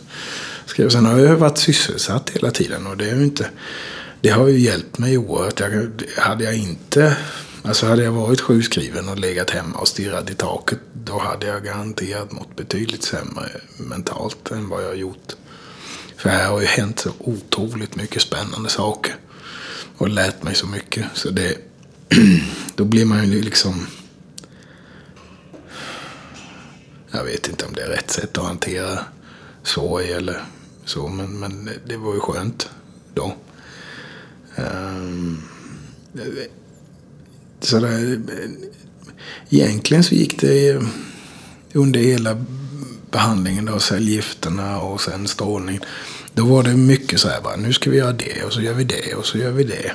[0.66, 3.50] så, och sen har jag varit sysselsatt hela tiden, och det, är ju inte,
[4.22, 5.60] det har ju hjälpt mig oerhört.
[5.60, 7.18] Jag, hade jag inte
[7.64, 11.64] Alltså hade jag varit sjukskriven och legat hemma och stirrat i taket, då hade jag
[11.64, 15.36] garanterat mått betydligt sämre mentalt än vad jag har gjort.
[16.20, 19.16] För här har ju hänt så otroligt mycket spännande saker.
[19.98, 21.06] Och lärt mig så mycket.
[21.14, 21.58] Så det,
[22.76, 23.88] då blir man ju liksom...
[27.12, 29.00] Jag vet inte om det är rätt sätt att hantera
[29.64, 30.44] sorg eller
[30.86, 32.70] så, men, men det var ju skönt
[33.14, 33.36] då.
[34.56, 35.44] Um,
[37.60, 38.22] så där,
[39.50, 40.82] egentligen så gick det
[41.74, 42.46] under hela
[43.12, 45.80] behandlingen av cellgifterna och sen strålning.
[46.34, 48.74] Då var det mycket så här bara, nu ska vi göra det och så gör
[48.74, 49.92] vi det och så gör vi det.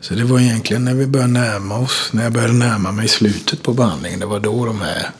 [0.00, 3.62] Så det var egentligen när vi började närma oss, när jag började närma mig slutet
[3.62, 5.10] på behandlingen, det var då de här,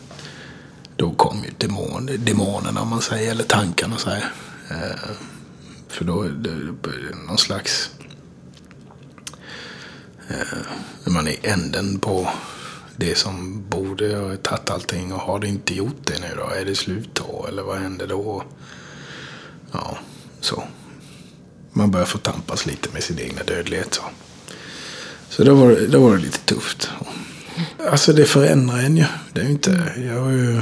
[0.97, 4.33] då kom ju demon, demonerna om man säger, eller tankarna så här.
[4.71, 5.11] Eh,
[5.88, 6.51] för då, det,
[7.27, 7.90] någon slags
[10.29, 10.59] eh,
[11.05, 12.29] när man är änden på
[12.99, 16.55] det som borde ha tagit allting och har det inte gjort det nu då?
[16.55, 17.47] Är det slut då?
[17.49, 18.45] Eller vad händer då?
[19.73, 19.99] Ja,
[20.41, 20.65] så.
[21.73, 23.95] Man börjar få tampas lite med sin egna dödlighet.
[23.95, 24.03] Så,
[25.29, 26.91] så då, var, då var det lite tufft.
[27.91, 29.05] Alltså det förändrar en ju.
[29.33, 29.93] Det är ju inte...
[29.97, 30.57] Jag var ju...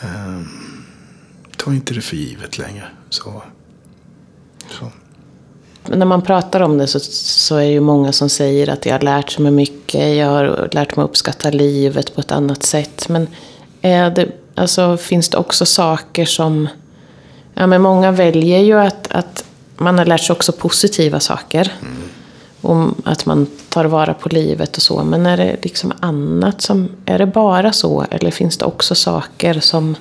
[0.00, 0.40] Eh,
[1.56, 2.88] tar inte det för givet längre.
[3.10, 3.42] Så.
[5.90, 8.94] När man pratar om det så, så är det ju många som säger att jag
[8.94, 10.16] har lärt mig mycket.
[10.16, 13.08] Jag har lärt mig uppskatta livet på ett annat sätt.
[13.08, 13.28] Men
[13.82, 16.68] är det, alltså, finns det också saker som...
[17.54, 19.44] Ja, men många väljer ju att, att
[19.76, 21.72] man har lärt sig också positiva saker.
[21.80, 21.96] Mm.
[22.60, 25.04] Om att man tar vara på livet och så.
[25.04, 26.88] Men är det liksom annat som...
[27.04, 28.04] Är det bara så?
[28.10, 29.96] Eller finns det också saker som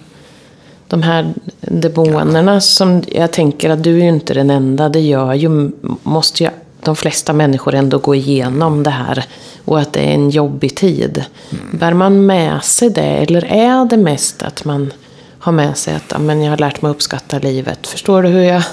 [0.88, 4.90] de här demonerna som jag tänker att du är ju inte den enda.
[4.90, 5.72] Det gör ju,
[6.04, 6.50] måste ju
[6.84, 9.26] de flesta människor ändå gå igenom det här.
[9.66, 11.26] Och att det är en jobbig tid.
[11.50, 11.78] Mm.
[11.78, 13.02] Bär man med sig det?
[13.02, 14.94] Eller är det mest att man
[15.40, 17.88] har med sig att men jag har lärt mig uppskatta livet?
[17.88, 18.64] Förstår du hur jag...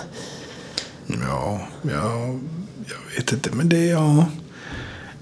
[1.07, 2.39] Ja, ja
[2.87, 3.51] jag vet inte.
[3.53, 4.27] Men det är ja.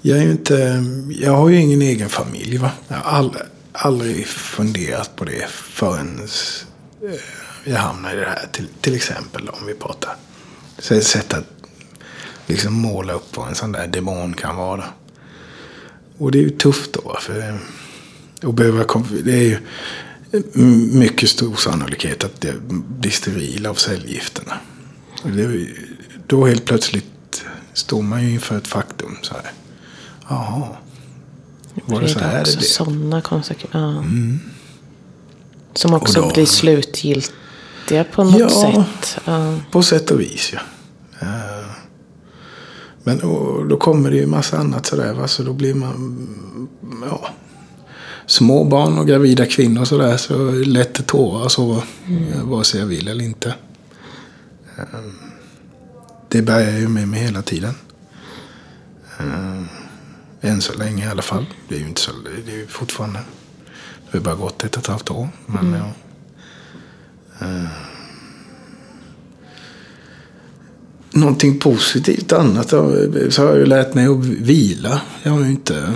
[0.01, 0.85] Jag är ju inte...
[1.21, 2.71] Jag har ju ingen egen familj va.
[2.89, 6.21] Jag har aldrig, aldrig funderat på det förrän
[7.65, 8.47] jag hamnar i det här.
[8.53, 10.17] Till, till exempel om vi pratar.
[10.79, 11.45] Så ett sätt att
[12.47, 14.85] liksom måla upp vad en sån där demon kan vara.
[16.19, 17.17] Och det är ju tufft då.
[17.21, 17.59] För
[18.43, 18.85] att behöva,
[19.25, 19.59] det är ju
[20.93, 22.55] mycket stor sannolikhet att det
[23.01, 24.55] blir steril av cellgifterna.
[25.23, 25.67] Det,
[26.27, 29.17] då helt plötsligt står man ju inför ett faktum.
[29.23, 29.53] så här.
[30.29, 30.69] Jaha.
[31.87, 32.45] Var det så här?
[32.45, 32.63] Det?
[32.63, 33.79] sådana konsekvenser.
[33.79, 33.99] Ja.
[33.99, 34.41] Mm.
[35.75, 39.21] Som också då, blir slutgiltiga på något ja, sätt.
[39.25, 40.61] Ja, på sätt och vis ja.
[43.05, 45.13] Men och, då kommer det ju massa annat sådär.
[45.13, 45.29] Va?
[45.29, 46.29] Så då blir man...
[47.11, 47.29] Ja,
[48.27, 50.17] små barn och gravida kvinnor sådär.
[50.17, 51.83] Så lätt tårar så.
[52.07, 52.49] Mm.
[52.49, 53.55] Vare sig jag vill eller inte.
[56.29, 57.75] Det bär jag ju med mig hela tiden.
[60.41, 61.47] Än så länge i alla fall.
[61.69, 62.11] Det är ju inte så,
[62.47, 63.21] det är ju fortfarande
[64.13, 65.29] det har bara gått ett och ett halvt år.
[65.47, 65.81] Men mm.
[65.81, 67.47] ja.
[67.47, 67.67] Uh.
[71.11, 75.01] Någonting positivt annat så har jag ju lärt mig att vila.
[75.23, 75.93] Jag har inte,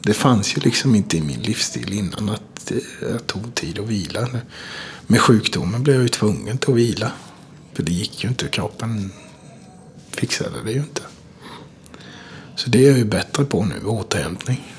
[0.00, 2.72] det fanns ju liksom inte i min livsstil innan att
[3.10, 4.28] jag tog tid att vila.
[5.06, 7.12] Med sjukdomen blev jag ju tvungen till att vila.
[7.72, 8.48] För det gick ju inte.
[8.48, 9.12] Kroppen
[10.10, 11.02] fixade det ju inte.
[12.56, 14.74] Så det är jag ju bättre på nu, återhämtning.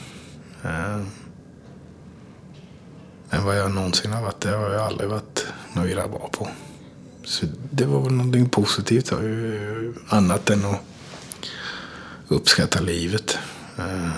[0.65, 1.03] Uh
[3.33, 4.41] än vad jag någonsin har varit.
[4.41, 6.47] Det har jag aldrig varit nöjda bra på.
[7.23, 9.13] Så det var väl någonting positivt.
[10.07, 10.79] Annat än att
[12.27, 13.37] uppskatta livet.
[13.77, 14.11] Eh,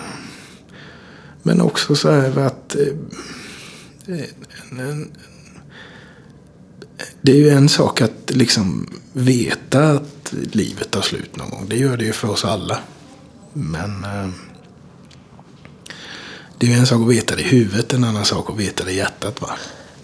[1.43, 2.93] men också så här att eh,
[7.21, 11.65] det är ju en sak att liksom veta att livet tar slut någon gång.
[11.69, 12.79] Det gör det ju för oss alla.
[13.53, 14.29] Men eh,
[16.57, 18.91] det är en sak att veta det i huvudet, en annan sak att veta det
[18.91, 19.41] i hjärtat.
[19.41, 19.49] Va?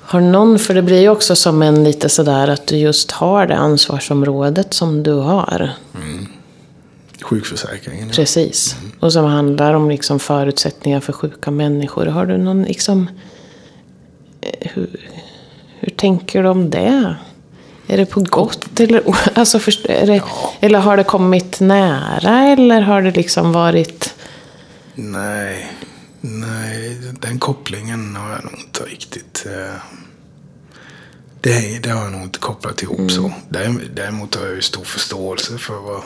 [0.01, 3.47] Har någon, för det blir ju också som en lite sådär att du just har
[3.47, 5.71] det ansvarsområdet som du har.
[7.21, 8.07] Sjukförsäkringen.
[8.07, 8.13] Ja.
[8.15, 8.75] Precis.
[8.99, 12.05] Och som handlar om liksom förutsättningar för sjuka människor.
[12.05, 13.09] Har du någon liksom...
[14.41, 14.89] eh, Hur,
[15.79, 17.15] hur tänker du om det?
[17.87, 19.03] Är det på gott eller
[19.35, 20.21] alltså, först- är det,
[20.59, 24.13] Eller har det kommit nära eller har det liksom varit...
[24.95, 25.71] Nej,
[26.21, 29.45] nej, den kopplingen har jag nog inte riktigt...
[29.45, 29.75] Eh,
[31.41, 33.33] det, det har jag nog inte kopplat ihop så.
[33.49, 36.01] Därem- Däremot har jag ju stor förståelse för vad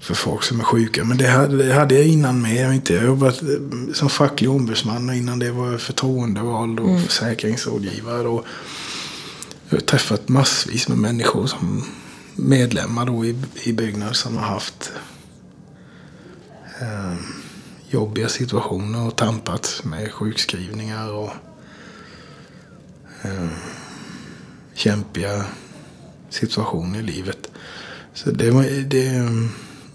[0.00, 1.04] för folk som är sjuka.
[1.04, 2.64] Men det hade, det hade jag innan med.
[2.66, 3.48] Jag inte jobbat eh,
[3.94, 8.28] som facklig ombudsman och innan det var jag förtroendevald och försäkringsrådgivare.
[8.28, 8.44] Och
[9.68, 11.84] jag har träffat massvis med människor som
[12.36, 14.92] medlemmar då i, i Byggnads som har haft
[16.80, 17.14] eh,
[17.92, 21.30] jobbiga situationer och tampats med sjukskrivningar och
[23.22, 23.48] eh,
[24.74, 25.44] kämpiga
[26.30, 27.50] situationer i livet.
[28.14, 29.28] Så det var det...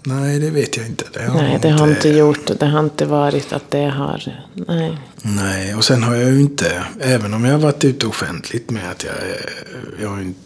[0.02, 1.04] Nej, det vet jag inte.
[1.12, 2.46] Det har Nej, det har inte gjort.
[2.58, 4.44] Det har inte varit att det har...
[4.54, 4.98] Nej.
[5.22, 8.90] Nej, och sen har jag ju inte, även om jag har varit ute offentligt med
[8.90, 9.14] att jag,
[10.00, 10.40] jag har ju inte,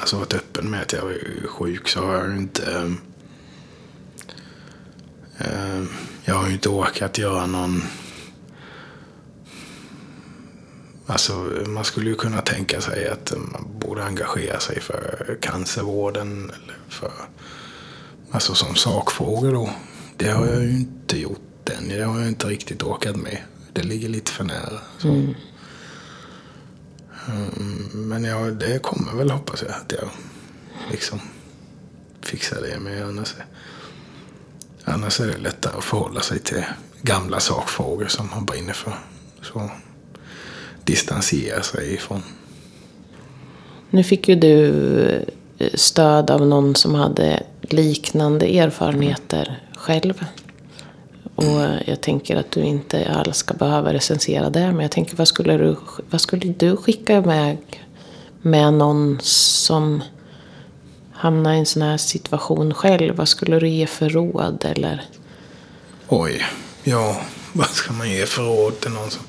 [0.00, 2.92] alltså varit öppen med att jag är sjuk så har jag ju inte,
[5.38, 5.82] eh,
[6.28, 7.82] jag har ju inte orkat göra någon,
[11.06, 11.32] alltså
[11.66, 17.12] man skulle ju kunna tänka sig att man borde engagera sig för cancervården eller för,
[18.30, 19.70] alltså som sakfrågor då.
[20.16, 23.38] Det har jag ju inte gjort än, det har jag inte riktigt orkat med.
[23.72, 24.80] Det ligger lite för nära.
[24.98, 25.08] Så.
[25.08, 25.34] Mm,
[27.92, 30.08] Men ja, det kommer väl hoppas jag att jag
[30.90, 31.20] liksom
[32.22, 33.04] fixar det med.
[33.04, 33.34] Annars,
[34.86, 36.64] annars är det lättare att förhålla sig till
[37.02, 38.92] gamla sakfrågor som man brinner för.
[39.42, 39.70] Så
[40.84, 42.22] distansera sig ifrån.
[43.90, 44.68] Nu fick ju du
[45.58, 50.24] eh, stöd av någon som hade liknande erfarenheter själv.
[51.34, 54.72] Och jag tänker att du inte alls ska behöva recensera det.
[54.72, 55.76] Men jag tänker, vad skulle du,
[56.10, 57.58] vad skulle du skicka iväg
[58.42, 60.02] med någon som
[61.16, 63.14] hamnar i en sån här situation själv?
[63.16, 64.64] Vad skulle du ge för råd?
[64.64, 65.02] Eller?
[66.08, 66.42] Oj,
[66.84, 67.20] ja,
[67.52, 69.22] vad ska man ge för råd till någon som...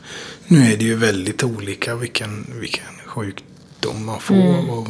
[0.48, 4.88] Nu är det ju väldigt olika vilken, vilken sjukdom man får och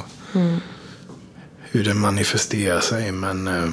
[1.60, 3.12] hur det manifesterar sig.
[3.12, 3.70] Men, eh,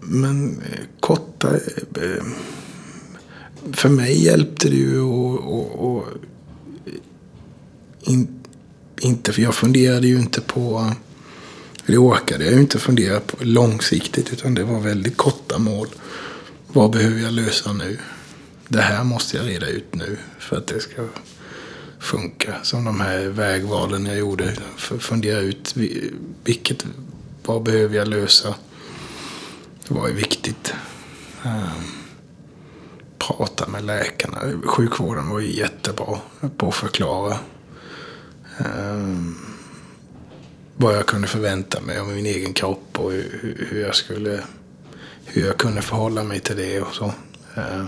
[0.00, 1.48] men eh, korta...
[1.94, 2.24] eh,
[3.72, 6.04] För mig hjälpte det ju att...
[9.02, 10.92] Inte, för jag funderade ju inte på...
[11.86, 15.88] Det orkade jag ju inte fundera på långsiktigt utan det var väldigt korta mål.
[16.72, 17.98] Vad behöver jag lösa nu?
[18.68, 21.02] Det här måste jag reda ut nu för att det ska
[21.98, 22.54] funka.
[22.62, 24.56] Som de här vägvalen jag gjorde.
[24.76, 25.74] För att fundera ut
[26.44, 26.86] vilket,
[27.44, 28.54] vad behöver jag lösa?
[29.88, 30.74] Det var ju viktigt.
[31.44, 31.84] Ehm,
[33.18, 34.38] prata med läkarna.
[34.64, 36.18] Sjukvården var ju jättebra
[36.56, 37.38] på att förklara.
[38.64, 39.34] Ehm,
[40.76, 44.40] vad jag kunde förvänta mig av min egen kropp och hur, hur jag skulle
[45.24, 47.12] hur jag kunde förhålla mig till det och så.
[47.54, 47.80] Eh,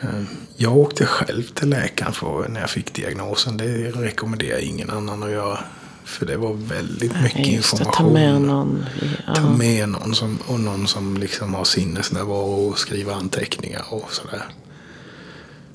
[0.00, 0.22] eh,
[0.56, 3.56] Jag åkte själv till läkaren för, när jag fick diagnosen.
[3.56, 5.58] Det rekommenderar ingen annan att göra.
[6.04, 8.06] För det var väldigt mycket Just det, information.
[8.06, 8.86] ta med någon.
[9.26, 9.34] Ja.
[9.34, 14.44] Ta med någon som, och någon som liksom har sinnesnärvaro och skriver anteckningar och sådär.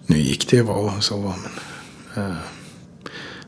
[0.06, 1.34] Nu gick det ju bra och så.
[2.16, 2.36] Men, eh,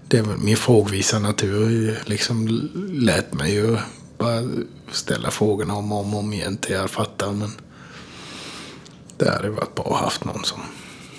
[0.08, 2.48] det min frågvisa natur liksom
[2.92, 3.78] lät mig ju
[4.18, 4.50] bara
[4.92, 7.32] ställa frågorna om och om, om igen till jag fattar.
[7.32, 7.52] Men
[9.18, 10.62] det hade varit bra att ha haft någon som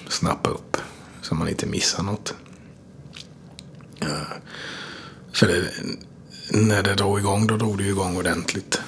[0.09, 0.77] snappar upp
[1.23, 2.35] så man inte missar något.
[5.33, 5.71] För det,
[6.51, 8.81] när det drog igång, då drog det igång ordentligt.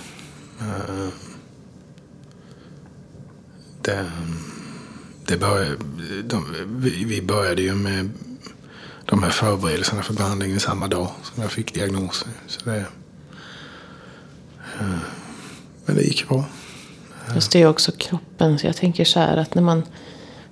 [3.82, 4.10] Det,
[5.26, 5.76] det började,
[6.24, 6.44] de,
[7.06, 8.10] vi började ju med
[9.06, 12.28] de här förberedelserna för behandlingen samma dag som jag fick diagnosen.
[12.46, 12.76] Så det,
[14.80, 14.98] eh,
[15.86, 16.44] men det gick bra.
[17.34, 18.58] Just det är också kroppen.
[18.58, 19.82] Så jag tänker så här att när man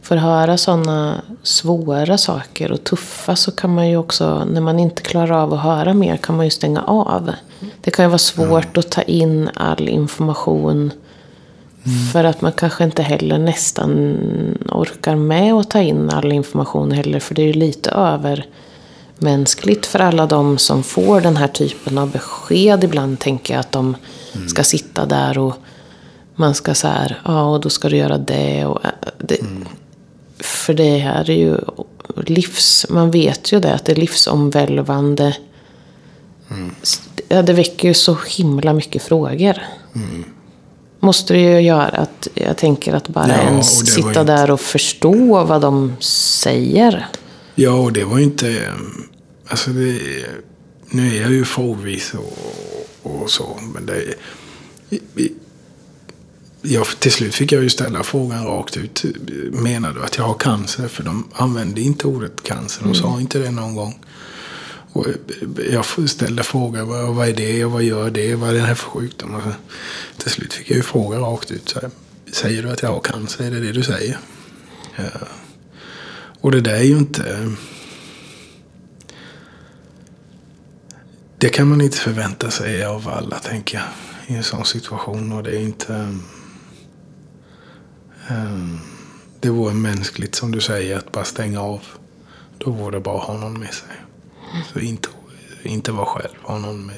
[0.02, 5.02] får höra sådana svåra saker och tuffa så kan man ju också, när man inte
[5.02, 7.32] klarar av att höra mer, kan man ju stänga av.
[7.80, 10.92] Det kan ju vara svårt att ta in all information.
[12.12, 14.18] För att man kanske inte heller nästan
[14.70, 17.20] orkar med att ta in all information heller.
[17.20, 22.10] För det är ju lite övermänskligt för alla de som får den här typen av
[22.10, 23.18] besked ibland.
[23.18, 23.96] Tänker jag att de
[24.48, 25.54] ska sitta där och
[26.34, 28.66] man ska så här, ja och då ska du göra det.
[28.66, 29.38] Och, äh, det
[30.38, 31.58] För det här är ju
[32.26, 32.86] livs...
[32.90, 35.36] Man vet ju det, att det är livsomvälvande.
[37.28, 39.62] Ja, det väcker ju så himla mycket frågor.
[41.04, 44.60] Måste det ju göra att jag tänker att bara Ja, ens sitta inte- där och
[44.60, 47.06] förstå vad de säger.
[47.54, 48.48] Ja, och det var ju inte...
[48.50, 48.72] eh,
[49.48, 49.98] Alltså det,
[50.90, 54.14] nu är jag ju frågvis och, och så, men det...
[56.62, 59.04] Jag, till slut fick jag ju ställa frågan rakt ut.
[59.52, 60.88] Menar du att jag har cancer?
[60.88, 62.82] För de använde inte ordet cancer.
[62.84, 63.98] De sa inte det någon gång.
[64.94, 65.06] Och
[65.70, 68.34] jag ställde frågan, vad, är det och vad gör det?
[68.34, 69.34] Vad är det här för sjukdom?
[69.34, 69.52] Och så,
[70.16, 71.68] till slut fick jag ju fråga rakt ut.
[71.68, 71.90] Så här,
[72.32, 73.44] säger du att jag har cancer?
[73.44, 74.18] Är det det du säger?
[74.96, 75.04] Ja.
[76.40, 77.52] Och det där är ju inte...
[81.38, 83.86] Det kan man inte förvänta sig av alla, tänker jag.
[84.26, 85.32] I en sån situation.
[85.32, 85.92] Och det är inte...
[88.30, 88.80] Um,
[89.40, 91.80] det vore mänskligt, som du säger, att bara stänga av.
[92.58, 94.03] Då vore det bra att ha någon med sig.
[94.72, 95.08] Så inte,
[95.62, 96.34] inte vara själv.
[96.42, 96.96] Ha någon med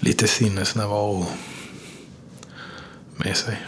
[0.00, 1.26] lite sinnesnärvaro
[3.16, 3.58] med sig.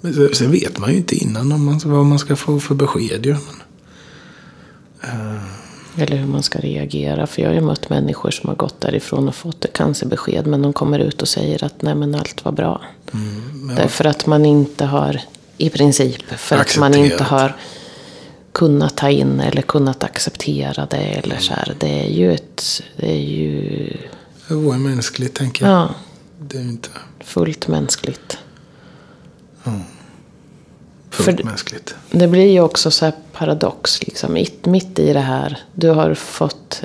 [0.00, 3.26] Men sen vet man ju inte innan om man, vad man ska få för besked.
[3.26, 3.32] Ju.
[3.32, 3.40] Men,
[5.96, 7.26] Eller hur man ska reagera.
[7.26, 10.46] För jag har ju mött människor som har gått därifrån och fått ett cancerbesked.
[10.46, 12.82] Men de kommer ut och säger att nej men allt var bra.
[13.54, 15.20] men Därför att man inte har,
[15.56, 17.30] i princip, för att man inte Accepterat.
[17.40, 17.56] har
[18.52, 20.96] kunnat ta in eller kunnat acceptera det.
[20.96, 21.74] Eller så här.
[21.80, 23.96] Det är ju ett, det är ju,
[24.48, 25.72] det vore mänskligt, tänker jag.
[25.74, 25.88] ja,
[26.40, 26.88] Det är inte
[27.20, 28.38] fullt mänskligt.
[31.10, 31.94] fullt För- mänskligt.
[32.10, 34.32] Det blir ju också så här paradox, liksom.
[34.32, 35.58] Mitt, mitt i det här.
[35.74, 36.82] Du har fått...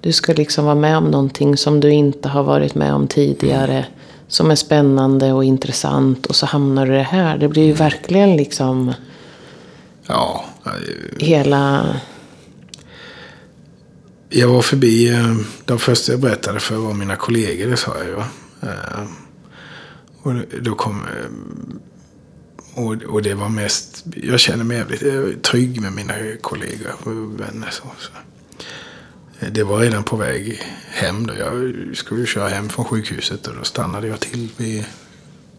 [0.00, 3.86] Du ska liksom vara med om någonting som du inte har varit med om tidigare.
[4.28, 6.26] Som är spännande och intressant.
[6.26, 7.38] Och så hamnar du i det här.
[7.38, 8.94] Det blir ju verkligen liksom
[10.06, 10.44] Ja,
[11.18, 11.96] hela...
[14.28, 18.06] jag var förbi, eh, de första jag berättade för var mina kollegor, det sa jag
[18.06, 18.18] ju.
[18.68, 19.06] Eh,
[20.22, 21.02] och då kom...
[21.02, 21.30] Eh,
[22.74, 24.04] och, och det var mest...
[24.16, 27.70] Jag känner mig jävligt trygg med mina kollegor och vänner.
[27.70, 28.10] Så, så.
[29.50, 31.26] Det var redan på väg hem.
[31.26, 31.34] Då.
[31.34, 34.84] Jag skulle köra hem från sjukhuset och då stannade jag till vid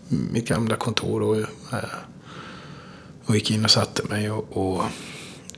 [0.08, 1.22] mitt gamla kontor.
[1.22, 1.38] Och,
[3.26, 4.84] och gick in och satte mig och, och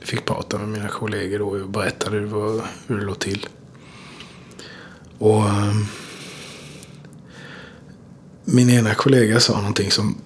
[0.00, 3.46] fick prata med mina kollegor då och berättade vad, hur det låg till.
[5.18, 5.86] Och ehm,
[8.44, 10.18] min ena kollega sa någonting som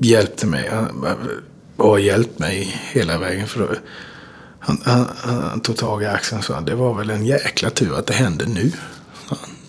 [0.00, 0.68] hjälpte mig.
[0.68, 1.06] Han
[1.76, 3.46] och har hjälpt mig hela vägen.
[3.46, 3.68] För då,
[4.58, 7.98] han, han, han tog tag i axeln och sa det var väl en jäkla tur
[7.98, 8.72] att det hände nu.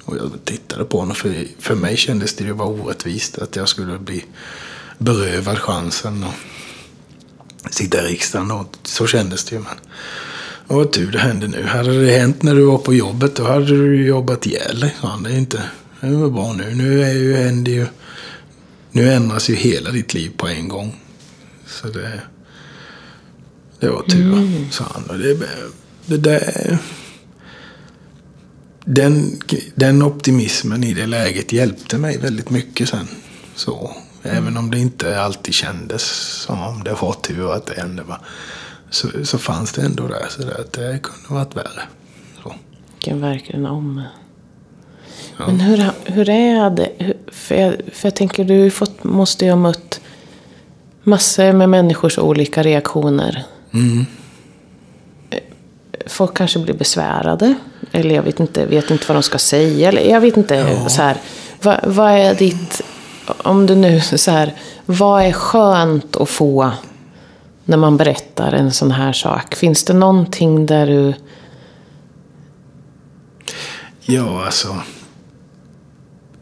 [0.05, 1.15] Och jag tittade på honom.
[1.15, 4.25] För, för mig kändes det ju bara orättvist att jag skulle bli
[4.97, 6.23] berövad chansen.
[6.23, 6.33] Och
[7.73, 8.51] sitta i riksdagen.
[8.51, 9.61] Och så kändes det ju.
[9.61, 9.77] Men
[10.67, 11.63] och vad tur det hände nu.
[11.63, 14.95] Hade det hänt när du var på jobbet då hade du jobbat ihjäl dig.
[15.23, 15.61] Det är inte...
[16.01, 16.75] Det var bra nu.
[16.75, 17.87] Nu är ju, händer ju...
[18.91, 20.95] Nu ändras ju hela ditt liv på en gång.
[21.67, 22.21] Så det...
[23.79, 25.03] Det var tur, sa han.
[25.03, 25.37] Och det,
[26.05, 26.77] det där...
[28.85, 29.41] Den,
[29.75, 33.07] den optimismen i det läget hjälpte mig väldigt mycket sen.
[33.55, 33.97] Så,
[34.31, 36.03] Även om det inte alltid kändes
[36.41, 38.03] som om det var tur att det hände.
[38.03, 38.19] Va?
[38.89, 40.25] Så, så fanns det ändå där.
[40.29, 41.83] Så där, att det kunde varit värre.
[42.43, 42.53] Så.
[42.93, 44.03] Vilken verkligen om.
[45.37, 47.13] Men hur, hur är det?
[47.27, 49.99] För, jag, för jag tänker, du fått, måste ju ha mött
[51.03, 53.43] massor med människors olika reaktioner.
[56.07, 57.55] Folk kanske blir besvärade.
[57.91, 59.89] Eller jag vet inte, vet inte vad de ska säga.
[59.89, 60.89] Eller jag vet inte.
[60.89, 61.17] Så här,
[61.61, 62.81] vad, vad är ditt...
[63.27, 64.53] Om du nu så här...
[64.85, 66.71] Vad är skönt att få
[67.65, 69.55] när man berättar en sån här sak?
[69.55, 71.13] Finns det någonting där du...
[74.01, 74.81] Ja, alltså.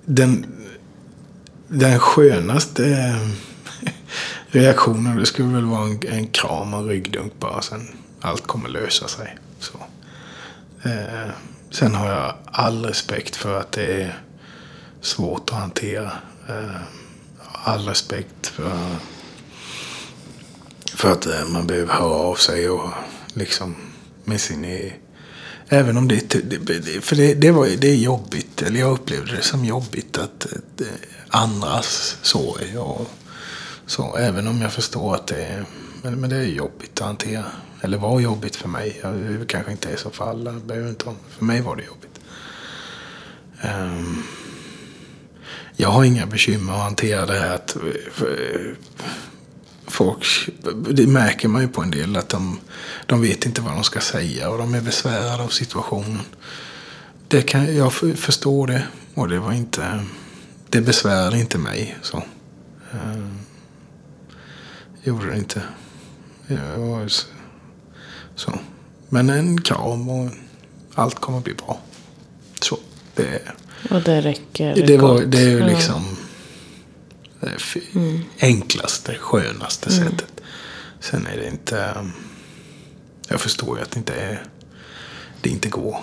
[0.05, 0.45] Den,
[1.67, 3.27] den skönaste eh,
[4.47, 7.61] reaktionen det skulle väl vara en, en kram och en ryggdunk bara.
[7.61, 7.87] Sen
[8.21, 9.37] allt kommer lösa sig.
[9.59, 9.77] Så.
[10.89, 11.31] Eh,
[11.71, 14.19] sen har jag all respekt för att det är
[15.01, 16.11] svårt att hantera.
[16.49, 16.81] Eh,
[17.63, 18.95] all respekt för,
[20.95, 22.89] för att eh, man behöver höra av sig och
[23.33, 23.75] liksom
[24.23, 24.65] med sin...
[24.65, 24.93] E-,
[25.69, 26.33] även om det,
[27.01, 30.45] för det, det, var, det är jobbigt, eller jag upplevde det som jobbigt att
[30.81, 30.87] eh,
[31.29, 33.09] andras sorg och
[33.85, 34.17] så.
[34.17, 35.65] Även om jag förstår att det är,
[36.01, 37.45] men, men det är jobbigt att hantera.
[37.81, 38.99] Eller var jobbigt för mig.
[39.03, 40.51] Jag, det kanske inte är så för alla.
[40.51, 41.05] behöver inte.
[41.29, 42.19] För mig var det jobbigt.
[43.63, 44.23] Um,
[45.75, 47.55] jag har inga bekymmer att hantera det här.
[47.55, 48.71] Att, eh,
[49.87, 50.49] folk,
[50.91, 52.59] det märker man ju på en del att de,
[53.05, 56.21] de vet inte vad de ska säga och de är besvärade av situationen.
[57.27, 60.05] Det kan, jag förstår det och det var inte,
[60.69, 61.97] det besvärade inte mig.
[62.01, 62.17] Så.
[62.91, 63.27] Eh,
[65.03, 65.61] gjorde det inte.
[66.47, 67.07] Ja,
[68.35, 68.59] så.
[69.09, 70.29] Men en kram och
[70.95, 71.79] allt kommer att bli bra.
[72.61, 72.77] Så.
[73.15, 73.41] Det,
[73.89, 76.03] och det räcker det, var, det är ju liksom
[77.39, 78.21] det mm.
[78.41, 80.03] enklaste, skönaste mm.
[80.03, 80.41] sättet.
[80.99, 81.93] Sen är det inte...
[83.27, 84.43] Jag förstår ju att det inte är...
[85.41, 85.97] Det inte går.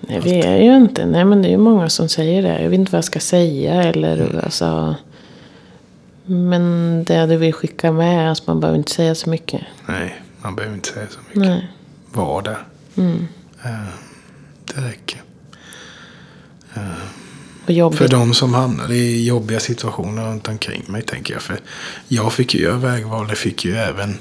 [0.00, 1.06] Nej, vi är ju inte...
[1.06, 2.62] Nej, men det är ju många som säger det.
[2.62, 4.40] Jag vet inte vad jag ska säga eller mm.
[4.44, 4.94] alltså...
[6.26, 9.62] Men det du vill skicka med är att man behöver inte säga så mycket.
[9.86, 11.42] Nej, man behöver inte säga så mycket.
[11.42, 11.70] Nej.
[12.12, 12.66] Var där.
[12.96, 13.28] Mm.
[13.64, 13.88] Uh,
[14.64, 15.22] det räcker.
[17.96, 21.42] För de som hamnar i jobbiga situationer runt omkring mig tänker jag.
[21.42, 21.60] För
[22.08, 23.28] jag fick ju göra vägval.
[23.28, 24.18] Det fick ju även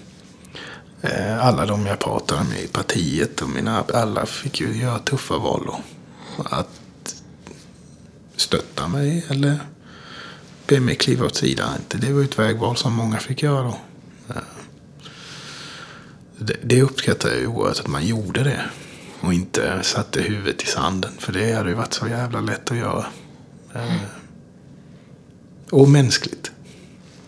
[1.02, 3.42] eh, alla de jag pratade med i partiet.
[3.42, 5.64] Och mina, alla fick ju göra tuffa val.
[5.66, 5.80] Då.
[6.44, 6.70] Att
[8.36, 9.60] stötta mig eller
[10.68, 11.70] be mig kliva åt sidan.
[11.88, 13.78] Det var ett vägval som många fick göra då.
[14.30, 14.42] Eh,
[16.38, 18.62] det, det uppskattar jag ju oerhört att man gjorde det.
[19.24, 21.12] Och inte satte huvudet i sanden.
[21.18, 23.06] För det hade ju varit så jävla lätt att göra.
[23.74, 24.00] Mm.
[25.70, 26.52] Och mänskligt.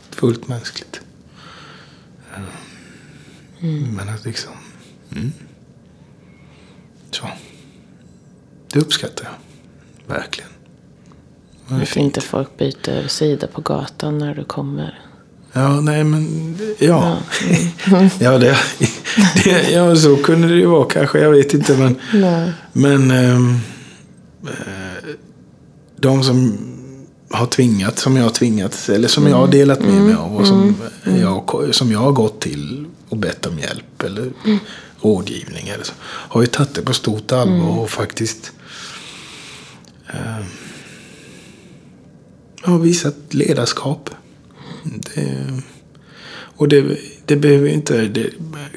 [0.10, 1.02] Fullt mänskligt.
[3.60, 3.96] Mm.
[3.96, 4.54] Men att liksom...
[5.12, 5.32] Mm.
[7.12, 7.28] Så.
[8.72, 9.36] Det uppskattar jag.
[10.16, 10.50] Verkligen.
[11.68, 15.05] Varför inte folk byter sida på gatan när du kommer?
[15.58, 17.18] Ja, nej men ja.
[17.86, 18.58] Ja, ja, det,
[19.44, 21.20] det, ja så kunde det ju vara kanske.
[21.20, 21.78] Jag vet inte.
[21.78, 22.52] Men, nej.
[22.74, 23.60] men ehm,
[24.44, 25.10] eh,
[25.98, 26.58] de som
[27.30, 29.32] har tvingat, som jag har tvingat, eller som mm.
[29.32, 29.58] jag har mm.
[29.60, 30.06] delat med mm.
[30.06, 30.76] mig av och som, mm.
[31.06, 31.22] mm.
[31.22, 34.60] jag, som jag har gått till och bett om hjälp eller mm.
[35.02, 35.68] rådgivning.
[35.68, 38.52] Eller så, har ju tagit det på stort allvar och faktiskt
[40.08, 40.46] eh,
[42.62, 44.10] har visat ledarskap.
[44.86, 45.62] Det,
[46.58, 48.30] och det, det behöver inte, det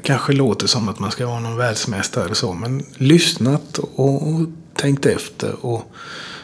[0.02, 2.52] kanske låter som att man ska vara någon världsmästare eller så.
[2.52, 4.40] Men lyssnat och, och
[4.74, 5.92] tänkt efter och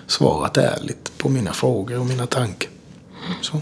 [0.06, 2.70] svarat ärligt på mina frågor och mina tankar.
[3.40, 3.60] Så.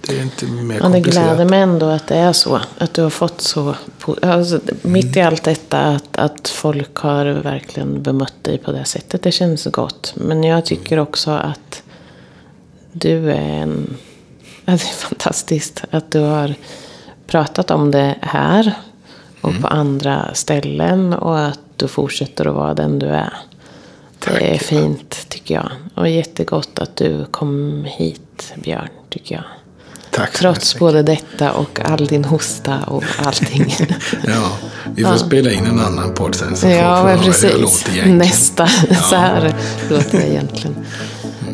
[0.00, 2.60] Det är inte mer ja, Det gläder mig ändå att det är så.
[2.78, 3.74] Att du har fått så.
[4.22, 9.22] Alltså, mitt i allt detta att, att folk har verkligen bemött dig på det sättet.
[9.22, 10.12] Det känns gott.
[10.16, 11.82] Men jag tycker också att
[12.92, 13.96] du är en
[14.66, 16.54] det är fantastiskt att du har
[17.26, 18.72] pratat om det här
[19.40, 19.62] och mm.
[19.62, 23.32] på andra ställen och att du fortsätter att vara den du är.
[24.24, 25.70] Det är fint tycker jag.
[25.94, 29.44] Och jättegott att du kom hit Björn, tycker jag.
[30.10, 30.80] Tack Trots mycket.
[30.80, 33.74] både detta och all din hosta och allting.
[34.26, 34.52] ja,
[34.94, 35.18] vi får ja.
[35.18, 37.54] spela in en annan podd sen så ja, får, får precis.
[37.54, 38.18] hur låter egentligen.
[38.18, 38.94] Nästa, ja.
[38.94, 39.54] så här
[39.90, 40.86] låter jag egentligen.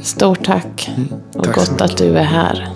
[0.03, 0.91] Stort tack.
[0.97, 1.09] Mm.
[1.35, 2.73] Och tack gott att du är här.